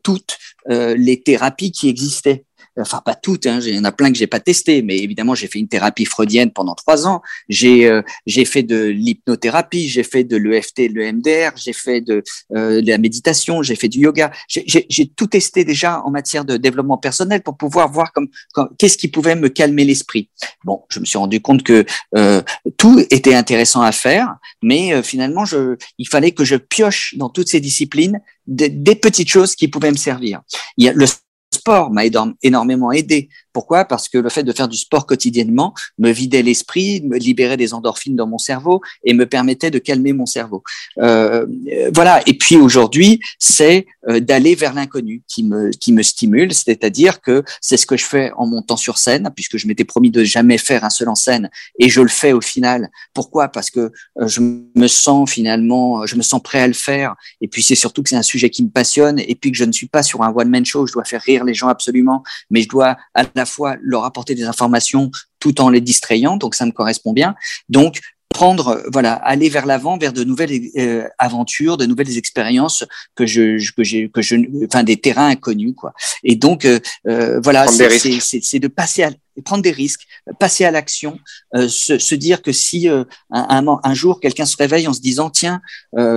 [0.04, 0.38] toutes
[0.68, 2.45] les thérapies qui existaient
[2.80, 5.36] enfin pas toutes, hein, il y en a plein que j'ai pas testé, mais évidemment
[5.36, 7.22] j'ai fait une thérapie freudienne pendant trois ans.
[7.50, 8.02] J'ai euh,
[8.46, 12.24] fait de l'hypnothérapie, j'ai fait de l'EFT, le MDR, j'ai fait de,
[12.54, 14.32] euh, de, la méditation, j'ai fait du yoga.
[14.48, 18.28] J'ai tout testé déjà en matière de développement personnel pour pouvoir voir comme,
[18.78, 20.30] qu'est-ce qui pouvait me calmer l'esprit.
[20.64, 22.42] Bon, je me suis rendu compte que euh,
[22.78, 27.30] tout était intéressant à faire, mais euh, finalement je, il fallait que je pioche dans
[27.30, 30.42] toutes ces disciplines des, des petites choses qui pouvaient me servir.
[30.78, 31.06] Il y a le
[31.66, 32.06] sport m'a
[32.44, 33.30] énormément aidé.
[33.56, 33.86] Pourquoi?
[33.86, 37.74] Parce que le fait de faire du sport quotidiennement me vidait l'esprit, me libérait des
[37.74, 40.62] endorphines dans mon cerveau et me permettait de calmer mon cerveau.
[40.98, 41.46] Euh,
[41.94, 42.22] voilà.
[42.28, 47.46] Et puis aujourd'hui, c'est euh, d'aller vers l'inconnu qui me qui me stimule, c'est-à-dire que
[47.62, 50.58] c'est ce que je fais en montant sur scène, puisque je m'étais promis de jamais
[50.58, 51.50] faire un seul en scène
[51.80, 52.90] et je le fais au final.
[53.14, 53.48] Pourquoi?
[53.48, 57.16] Parce que euh, je me sens finalement, je me sens prêt à le faire.
[57.40, 59.64] Et puis c'est surtout que c'est un sujet qui me passionne et puis que je
[59.64, 60.86] ne suis pas sur un one man show.
[60.86, 64.36] Je dois faire rire les gens absolument, mais je dois à la fois leur apporter
[64.36, 67.36] des informations tout en les distrayant, donc ça me correspond bien.
[67.70, 68.00] Donc
[68.36, 72.84] prendre, voilà, aller vers l'avant, vers de nouvelles euh, aventures, de nouvelles expériences
[73.16, 74.36] que je, que j'ai, que je,
[74.66, 75.94] enfin des terrains inconnus, quoi.
[76.22, 79.12] Et donc, euh, euh voilà, c'est de passer à
[79.46, 80.06] prendre des risques,
[80.38, 81.18] passer à l'action,
[81.56, 85.02] euh, se, se, dire que si un, un, un, jour quelqu'un se réveille en se
[85.02, 85.62] disant tiens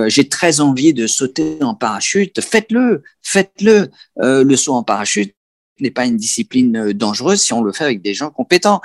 [0.07, 3.91] j'ai très envie de sauter en parachute, faites-le, faites-le.
[4.17, 5.33] le saut en parachute
[5.81, 8.81] n'est pas une discipline dangereuse si on le fait avec des gens compétents.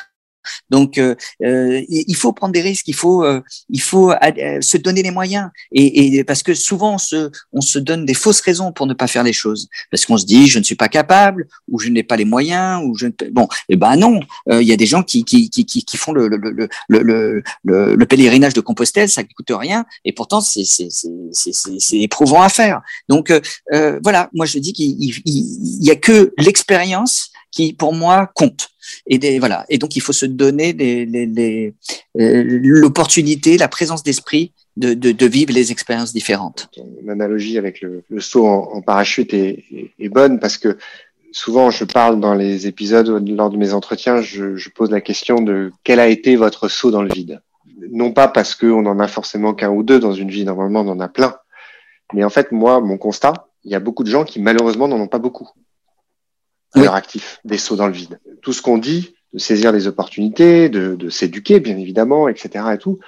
[0.71, 4.13] Donc, euh, euh, il faut prendre des risques, il faut, euh, il faut
[4.61, 5.51] se donner les moyens.
[5.73, 8.95] Et, et, parce que souvent, on se, on se donne des fausses raisons pour ne
[8.95, 9.69] pas faire les choses.
[9.91, 12.83] Parce qu'on se dit, je ne suis pas capable, ou je n'ai pas les moyens,
[12.85, 13.07] ou je.
[13.31, 14.21] Bon, eh ben non,
[14.51, 17.95] il y a des gens qui, qui, qui, qui font le, le, le, le, le,
[17.95, 20.65] le pèlerinage de Compostelle, ça ne coûte rien, et pourtant, c'est
[21.93, 22.81] éprouvant à faire.
[23.09, 23.33] Donc,
[23.71, 24.97] voilà, moi je dis qu'il
[25.81, 28.71] n'y a que l'expérience qui, pour moi, compte.
[29.07, 29.65] Et voilà.
[29.69, 30.75] Et donc, il faut se donner
[32.19, 36.69] euh, l'opportunité, la présence d'esprit de, vivre les expériences différentes.
[37.05, 40.77] L'analogie avec le, saut en, parachute est, bonne parce que
[41.33, 45.41] souvent, je parle dans les épisodes lors de mes entretiens, je, je pose la question
[45.41, 47.41] de quel a été votre saut dans le vide.
[47.91, 50.89] Non pas parce qu'on en a forcément qu'un ou deux dans une vie, normalement on
[50.89, 51.37] en a plein.
[52.13, 55.01] Mais en fait, moi, mon constat, il y a beaucoup de gens qui malheureusement n'en
[55.01, 55.49] ont pas beaucoup
[57.45, 58.21] des sauts dans le vide.
[58.43, 62.67] Tout ce qu'on dit, de saisir des opportunités, de, de s'éduquer, bien évidemment, etc.
[62.73, 63.01] et tout.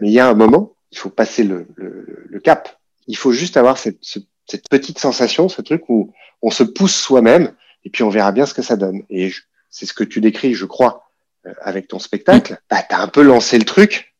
[0.00, 2.78] Mais il y a un moment, il faut passer le, le, cap.
[3.06, 6.12] Il faut juste avoir cette, cette, petite sensation, ce truc où
[6.42, 7.52] on se pousse soi-même,
[7.84, 9.02] et puis on verra bien ce que ça donne.
[9.10, 9.32] Et
[9.68, 11.10] c'est ce que tu décris, je crois,
[11.46, 14.14] euh, avec ton spectacle, bah, tu as un peu lancé le truc,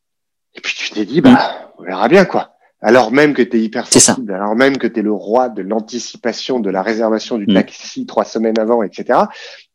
[0.55, 2.57] et puis tu t'es dit, bah, on verra bien, quoi.
[2.83, 5.61] Alors même que tu es hyper sensible, alors même que tu es le roi de
[5.61, 7.55] l'anticipation, de la réservation du mm.
[7.55, 9.18] taxi trois semaines avant, etc.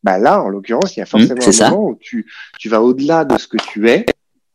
[0.02, 2.26] Bah là, en l'occurrence, il y a mm, forcément un moment où tu,
[2.58, 4.06] tu vas au-delà de ce que tu es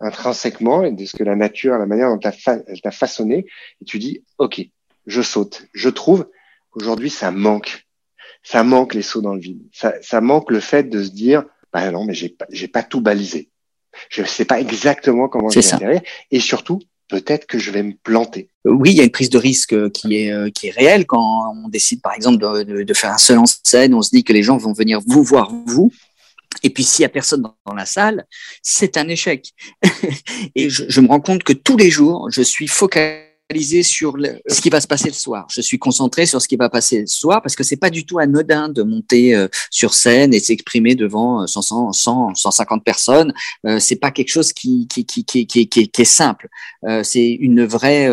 [0.01, 3.45] intrinsèquement et de ce que la nature, la manière dont elle t'a façonné,
[3.81, 4.61] et tu dis, OK,
[5.05, 5.67] je saute.
[5.73, 6.27] Je trouve
[6.71, 7.85] qu'aujourd'hui, ça manque.
[8.43, 9.61] Ça manque les sauts dans le vide.
[9.71, 12.83] Ça, ça manque le fait de se dire, bah non, mais j'ai pas, j'ai pas
[12.83, 13.49] tout balisé.
[14.09, 16.01] Je sais pas exactement comment je vais atterrir.
[16.31, 16.79] Et surtout,
[17.11, 18.49] peut-être que je vais me planter.
[18.65, 21.53] Oui, il y a une prise de risque qui est euh, qui est réelle quand
[21.53, 23.93] on décide, par exemple, de, faire un seul en scène.
[23.93, 25.91] On se dit que les gens vont venir vous voir vous.
[26.63, 28.25] Et puis s'il y a personne dans, la salle,
[28.61, 29.51] c'est un échec.
[30.55, 33.30] et je, je me rends compte que tous les jours, je suis focalisé
[33.83, 34.15] sur
[34.47, 35.47] ce qui va se passer le soir.
[35.49, 38.05] Je suis concentré sur ce qui va passer le soir parce que c'est pas du
[38.05, 43.33] tout anodin de monter euh, sur scène et s'exprimer devant 100, 100, 150 personnes.
[43.65, 46.47] Euh, c'est pas quelque chose qui est simple.
[46.87, 48.09] Euh, c'est une vraie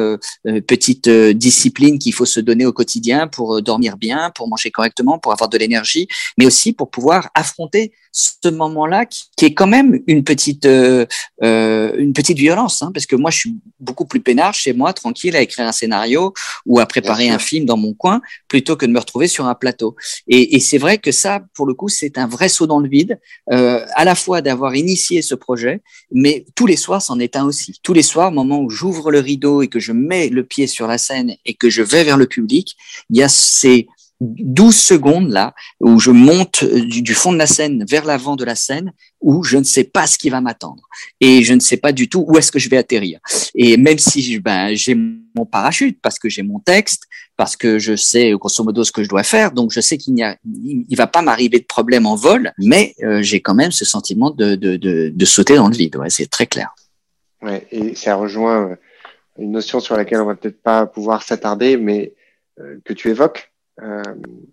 [0.67, 5.33] petite discipline qu'il faut se donner au quotidien pour dormir bien, pour manger correctement, pour
[5.33, 10.25] avoir de l'énergie, mais aussi pour pouvoir affronter ce moment-là qui, est quand même une
[10.25, 11.07] petite euh,
[11.43, 14.93] euh, une petite violence hein, parce que moi je suis beaucoup plus peinard chez moi
[14.93, 16.33] tranquille à écrire un scénario
[16.67, 19.55] ou à préparer un film dans mon coin plutôt que de me retrouver sur un
[19.55, 19.97] plateau.
[20.27, 22.89] Et, et c'est vrai que ça pour le coup c'est un vrai saut dans le
[22.89, 23.19] vide
[23.53, 27.45] euh, à la fois d'avoir initié ce projet mais tous les soirs c'en est un
[27.45, 27.81] aussi.
[27.83, 30.67] Tous les soirs au moment où j'ouvre le rideau et que je mets le pied
[30.67, 32.77] sur la scène et que je vais vers le public
[33.11, 33.87] il y a ces
[34.21, 38.45] 12 secondes là où je monte euh, du, fond de la scène vers l'avant de
[38.45, 40.83] la scène où je ne sais pas ce qui va m'attendre
[41.21, 43.21] et je ne sais pas du tout où est-ce que je vais atterrir.
[43.55, 47.05] Et même si ben, j'ai mon parachute parce que j'ai mon texte,
[47.37, 50.15] parce que je sais grosso modo ce que je dois faire, donc je sais qu'il
[50.15, 53.71] n'y a, il va pas m'arriver de problème en vol, mais euh, j'ai quand même
[53.71, 55.97] ce sentiment de, de, de, de sauter dans le vide.
[55.97, 56.75] Ouais, c'est très clair.
[57.41, 58.77] Ouais, et ça rejoint euh,
[59.39, 62.15] une notion sur laquelle on va peut-être pas pouvoir s'attarder, mais
[62.85, 63.53] que tu évoques,
[63.83, 64.03] euh,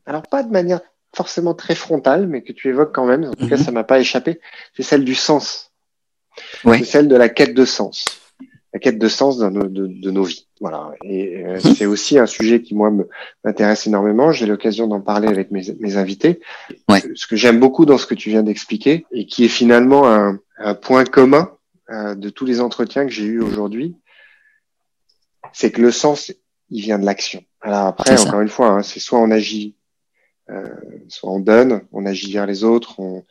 [0.05, 0.81] alors pas de manière
[1.15, 3.63] forcément très frontale, mais que tu évoques quand même, en tout cas mhm.
[3.63, 4.39] ça m'a pas échappé,
[4.75, 5.71] c'est celle du sens.
[6.63, 8.03] C'est celle de la quête de sens.
[8.73, 10.49] La quête de sens de nos, de, nos vies.
[10.59, 10.91] Voilà.
[11.05, 11.75] Et euh, mhm.
[11.75, 12.91] c'est aussi un sujet qui, moi,
[13.45, 14.33] m'intéresse énormément.
[14.33, 16.41] J'ai l'occasion d'en parler avec mes, mes invités.
[16.89, 20.39] Ce que j'aime beaucoup dans ce que tu viens d'expliquer, et qui est finalement un,
[20.57, 21.51] un point commun
[21.89, 23.95] euh, de tous les entretiens que j'ai eus aujourd'hui,
[25.53, 26.33] c'est que le sens,
[26.69, 27.43] il vient de l'action.
[27.61, 29.75] Alors après, encore une fois, hein, c'est soit on agit,
[30.49, 30.67] euh,
[31.07, 33.25] soit on donne, on agit vers les autres, on,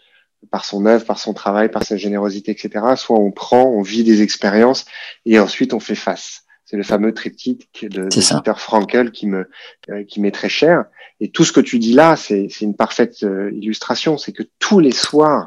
[0.50, 2.84] par son œuvre, par son travail, par sa générosité, etc.
[2.96, 4.86] Soit on prend, on vit des expériences
[5.24, 6.42] et ensuite on fait face.
[6.64, 9.48] C'est le fameux triptyque de, de Peter Frankel qui me
[9.90, 10.86] euh, qui m'est très cher.
[11.20, 14.18] Et tout ce que tu dis là, c'est une parfaite euh, illustration.
[14.18, 15.44] C'est que tous les soirs,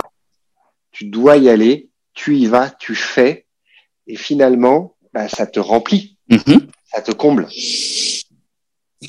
[0.91, 3.45] tu dois y aller, tu y vas, tu fais,
[4.05, 6.17] et finalement, bah, ça te remplit.
[6.29, 7.47] Mm-hmm ça te comble.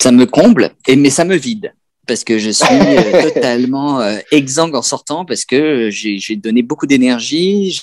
[0.00, 1.72] Ça me comble, et, mais ça me vide
[2.08, 6.86] parce que je suis euh, totalement euh, exsangue en sortant parce que j'ai donné beaucoup
[6.86, 7.80] d'énergie,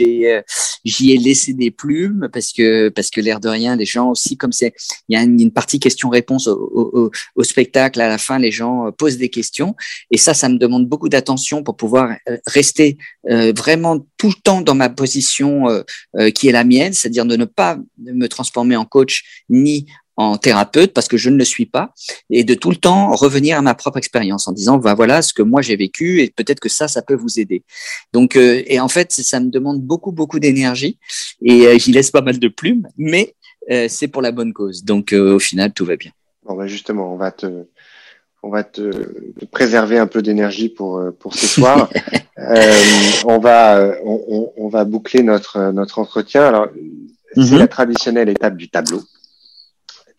[0.00, 0.42] euh,
[0.84, 4.36] j'y ai, laissé des plumes parce que parce que l'air de rien, les gens aussi
[4.36, 4.72] comme c'est
[5.08, 9.16] il y a une, partie question-réponse au, au, spectacle à la fin, les gens posent
[9.16, 9.74] des questions
[10.12, 12.14] et ça, ça me demande beaucoup d'attention pour pouvoir
[12.46, 15.64] rester vraiment tout le temps dans ma position
[16.34, 19.86] qui est la mienne, c'est-à-dire de ne pas me transformer en coach ni
[20.18, 21.92] en thérapeute parce que je ne le suis pas
[22.28, 25.32] et de tout le temps revenir à ma propre expérience en disant bah, voilà ce
[25.32, 27.62] que moi j'ai vécu et peut-être que ça ça peut vous aider
[28.12, 30.98] donc euh, et en fait ça me demande beaucoup beaucoup d'énergie
[31.40, 33.36] et euh, j'y laisse pas mal de plumes mais
[33.70, 36.10] euh, c'est pour la bonne cause donc au final tout va bien
[36.42, 37.46] bon bah justement on va te
[38.42, 38.90] on va te,
[39.50, 41.90] préserver un peu d'énergie pour pour ce soir.
[43.24, 46.44] on va on, on, va boucler notre notre entretien.
[46.44, 46.68] Alors
[47.34, 47.58] c'est mm-hmm.
[47.58, 49.02] la traditionnelle étape du tableau.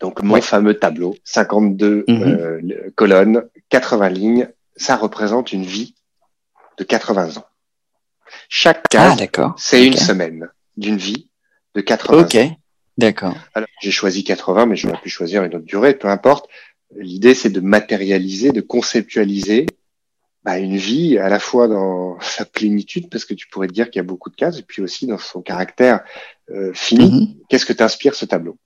[0.00, 2.22] Donc mon fameux tableau, 52 mhm.
[2.22, 5.94] euh, colonnes, 80 lignes, ça représente une vie
[6.78, 7.46] de 80 ans.
[8.48, 11.28] Chaque ah, case, c'est une semaine d'une vie
[11.74, 12.38] de 80 Ok,
[12.96, 13.34] d'accord.
[13.54, 16.48] Alors j'ai choisi 80, mais j'aurais pu choisir une autre durée, peu importe.
[16.96, 19.66] L'idée, c'est de matérialiser, de conceptualiser
[20.42, 24.00] bah, une vie à la fois dans sa plénitude, parce que tu pourrais dire qu'il
[24.00, 26.00] y a beaucoup de cases, et puis aussi dans son caractère
[26.50, 27.10] euh, fini.
[27.10, 27.44] Mhm.
[27.48, 28.56] Qu'est-ce que t'inspire ce tableau?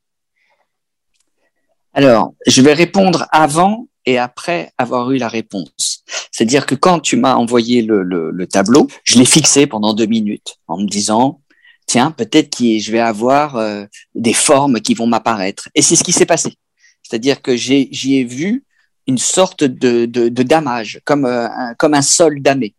[1.94, 6.02] Alors, je vais répondre avant et après avoir eu la réponse.
[6.30, 10.78] C'est-à-dire que quand tu m'as envoyé le, tableau, je l'ai fixé pendant deux minutes en
[10.78, 11.40] me disant,
[11.86, 13.84] tiens, peut-être que je vais avoir euh,
[14.14, 15.68] des formes qui vont m'apparaître.
[15.74, 16.54] Et c'est ce qui s'est passé.
[17.02, 18.64] C'est-à-dire que j'y ai, vu
[19.06, 22.74] une sorte de, de, damage, comme, euh, un, comme un sol damé.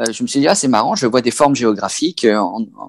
[0.00, 2.24] Euh, je me suis dit ah c'est marrant, je vois des formes géographiques.
[2.24, 2.42] Euh,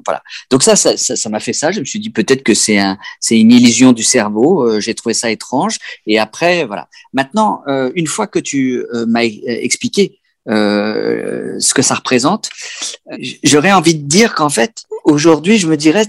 [0.05, 0.23] voilà.
[0.49, 1.71] Donc ça, ça, ça, m'a fait ça.
[1.71, 4.63] Je me suis dit peut-être que c'est un, c'est une illusion du cerveau.
[4.63, 5.77] Euh, j'ai trouvé ça étrange.
[6.07, 6.87] Et après, voilà.
[7.13, 7.63] Maintenant,
[7.95, 12.49] une fois que tu m'as expliqué ce que ça représente,
[13.43, 16.05] j'aurais envie de dire qu'en fait, aujourd'hui, je me dirais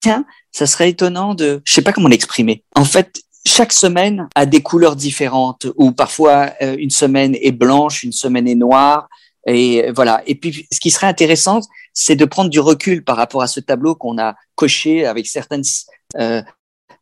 [0.00, 2.62] tiens, ça serait étonnant de, je sais pas comment l'exprimer.
[2.76, 8.12] En fait, chaque semaine a des couleurs différentes, ou parfois une semaine est blanche, une
[8.12, 9.08] semaine est noire,
[9.46, 10.22] et voilà.
[10.26, 11.60] Et puis, ce qui serait intéressant,
[11.92, 15.64] c'est de prendre du recul par rapport à ce tableau qu'on a coché avec certaines
[16.16, 16.42] euh,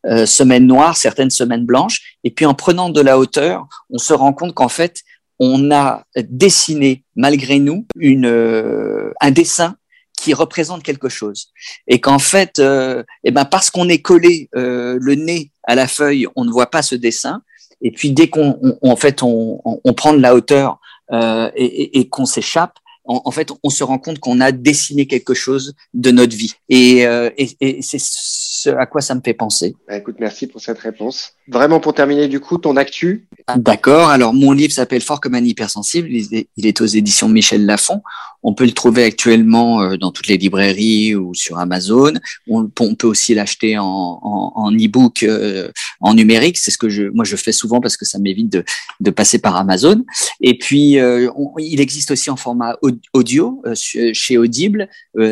[0.07, 2.17] euh, semaines noires, certaines semaines blanches.
[2.25, 5.03] Et puis, en prenant de la hauteur, on se rend compte qu'en fait,
[5.39, 9.77] on a dessiné malgré nous une, euh, un dessin
[10.17, 11.49] qui représente quelque chose
[11.89, 15.89] et qu'en fait, euh, eh ben parce qu'on est collé euh, le nez à la
[15.89, 17.43] feuille, on ne voit pas ce dessin.
[17.81, 20.79] Et puis dès qu'on en fait on, on, prend de la hauteur
[21.11, 25.35] euh, et, et, qu'on s'échappe, en, fait, on se rend compte qu'on a dessiné quelque
[25.35, 26.55] chose de notre vie.
[26.69, 29.75] Et, euh, et c'est ce à quoi ça me fait penser.
[29.89, 31.35] Bah, écoute, merci pour cette réponse.
[31.49, 33.27] Vraiment pour terminer, du coup, ton actu
[33.57, 34.09] D'accord.
[34.09, 36.09] Alors, mon livre s'appelle Fort comme un hypersensible.
[36.11, 38.01] Il est aux éditions Michel Lafon.
[38.45, 42.15] On peut le trouver actuellement euh, dans toutes les librairies ou sur Amazon.
[42.49, 45.71] On, peut aussi l'acheter en, en, en e-book euh,
[46.01, 46.59] en numérique.
[46.59, 48.65] C'est ce que je, moi je fais souvent parce que ça m'évite de,
[49.01, 50.05] de passer par Amazon.
[50.41, 52.77] Et puis, euh, il existe aussi en format
[53.13, 54.89] audio chez Audible.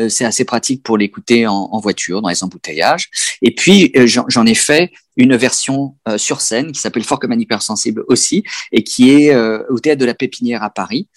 [0.09, 3.09] C'est assez pratique pour l'écouter en, en, voiture, dans les embouteillages.
[3.41, 7.39] Et puis, j'en ai fait une version euh, sur scène qui s'appelle Fort comme un
[7.39, 11.07] hypersensible aussi et qui est euh, au théâtre de la Pépinière à Paris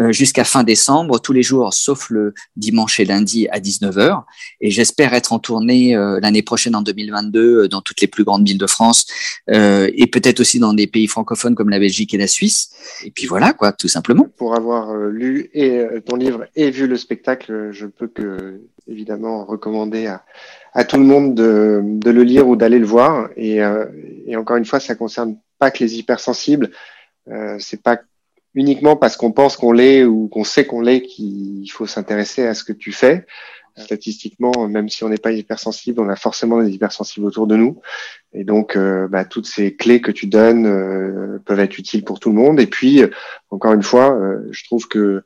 [0.00, 4.24] euh, jusqu'à fin décembre, tous les jours sauf le dimanche et lundi à 19h.
[4.60, 8.58] Et j'espère être en tournée l'année prochaine en 2022 dans toutes les plus grandes villes
[8.58, 9.06] de France
[9.48, 12.70] et peut-être aussi dans des pays francophones comme la Belgique et la Suisse.
[13.04, 14.26] Et puis voilà, quoi, tout simplement.
[14.36, 20.06] Pour avoir lu et ton livre et vu le spectacle, je peux que évidemment recommander
[20.06, 20.24] à
[20.74, 23.30] à tout le monde de, de le lire ou d'aller le voir.
[23.36, 23.86] Et, euh,
[24.26, 26.70] et, encore une fois, ça concerne pas que les hypersensibles.
[27.28, 28.00] Euh, c'est pas
[28.54, 32.54] uniquement parce qu'on pense qu'on l'est ou qu'on sait qu'on l'est qu'il faut s'intéresser à
[32.54, 33.24] ce que tu fais.
[33.76, 37.80] Statistiquement, même si on n'est pas hypersensible, on a forcément des hypersensibles autour de nous.
[38.32, 42.20] Et donc, euh, bah, toutes ces clés que tu donnes euh, peuvent être utiles pour
[42.20, 42.60] tout le monde.
[42.60, 43.02] Et puis,
[43.50, 44.16] encore une fois,
[44.50, 45.24] je trouve que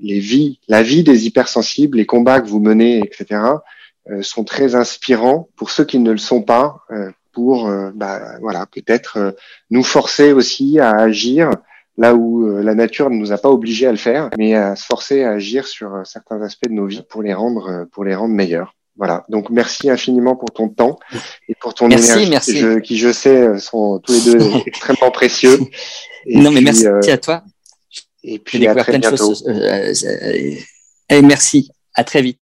[0.00, 3.58] les vies, la vie des hypersensibles, les combats que vous menez, etc., euh,
[4.22, 8.66] sont très inspirants pour ceux qui ne le sont pas, euh, pour euh, bah, voilà
[8.66, 9.36] peut-être
[9.70, 11.50] nous forcer aussi à agir
[11.96, 14.84] là où la nature ne nous a pas obligés à le faire, mais à se
[14.84, 18.34] forcer à agir sur certains aspects de nos vies pour les rendre pour les rendre
[18.34, 18.74] meilleurs.
[18.96, 19.24] Voilà.
[19.28, 20.98] Donc merci infiniment pour ton temps
[21.48, 22.64] et pour ton énergie, merci.
[22.82, 25.58] qui je sais sont tous les deux extrêmement précieux.
[26.26, 27.42] non mais merci à toi.
[28.22, 29.34] Et puis à très bientôt.
[31.08, 31.70] et merci.
[31.94, 32.38] À très vite.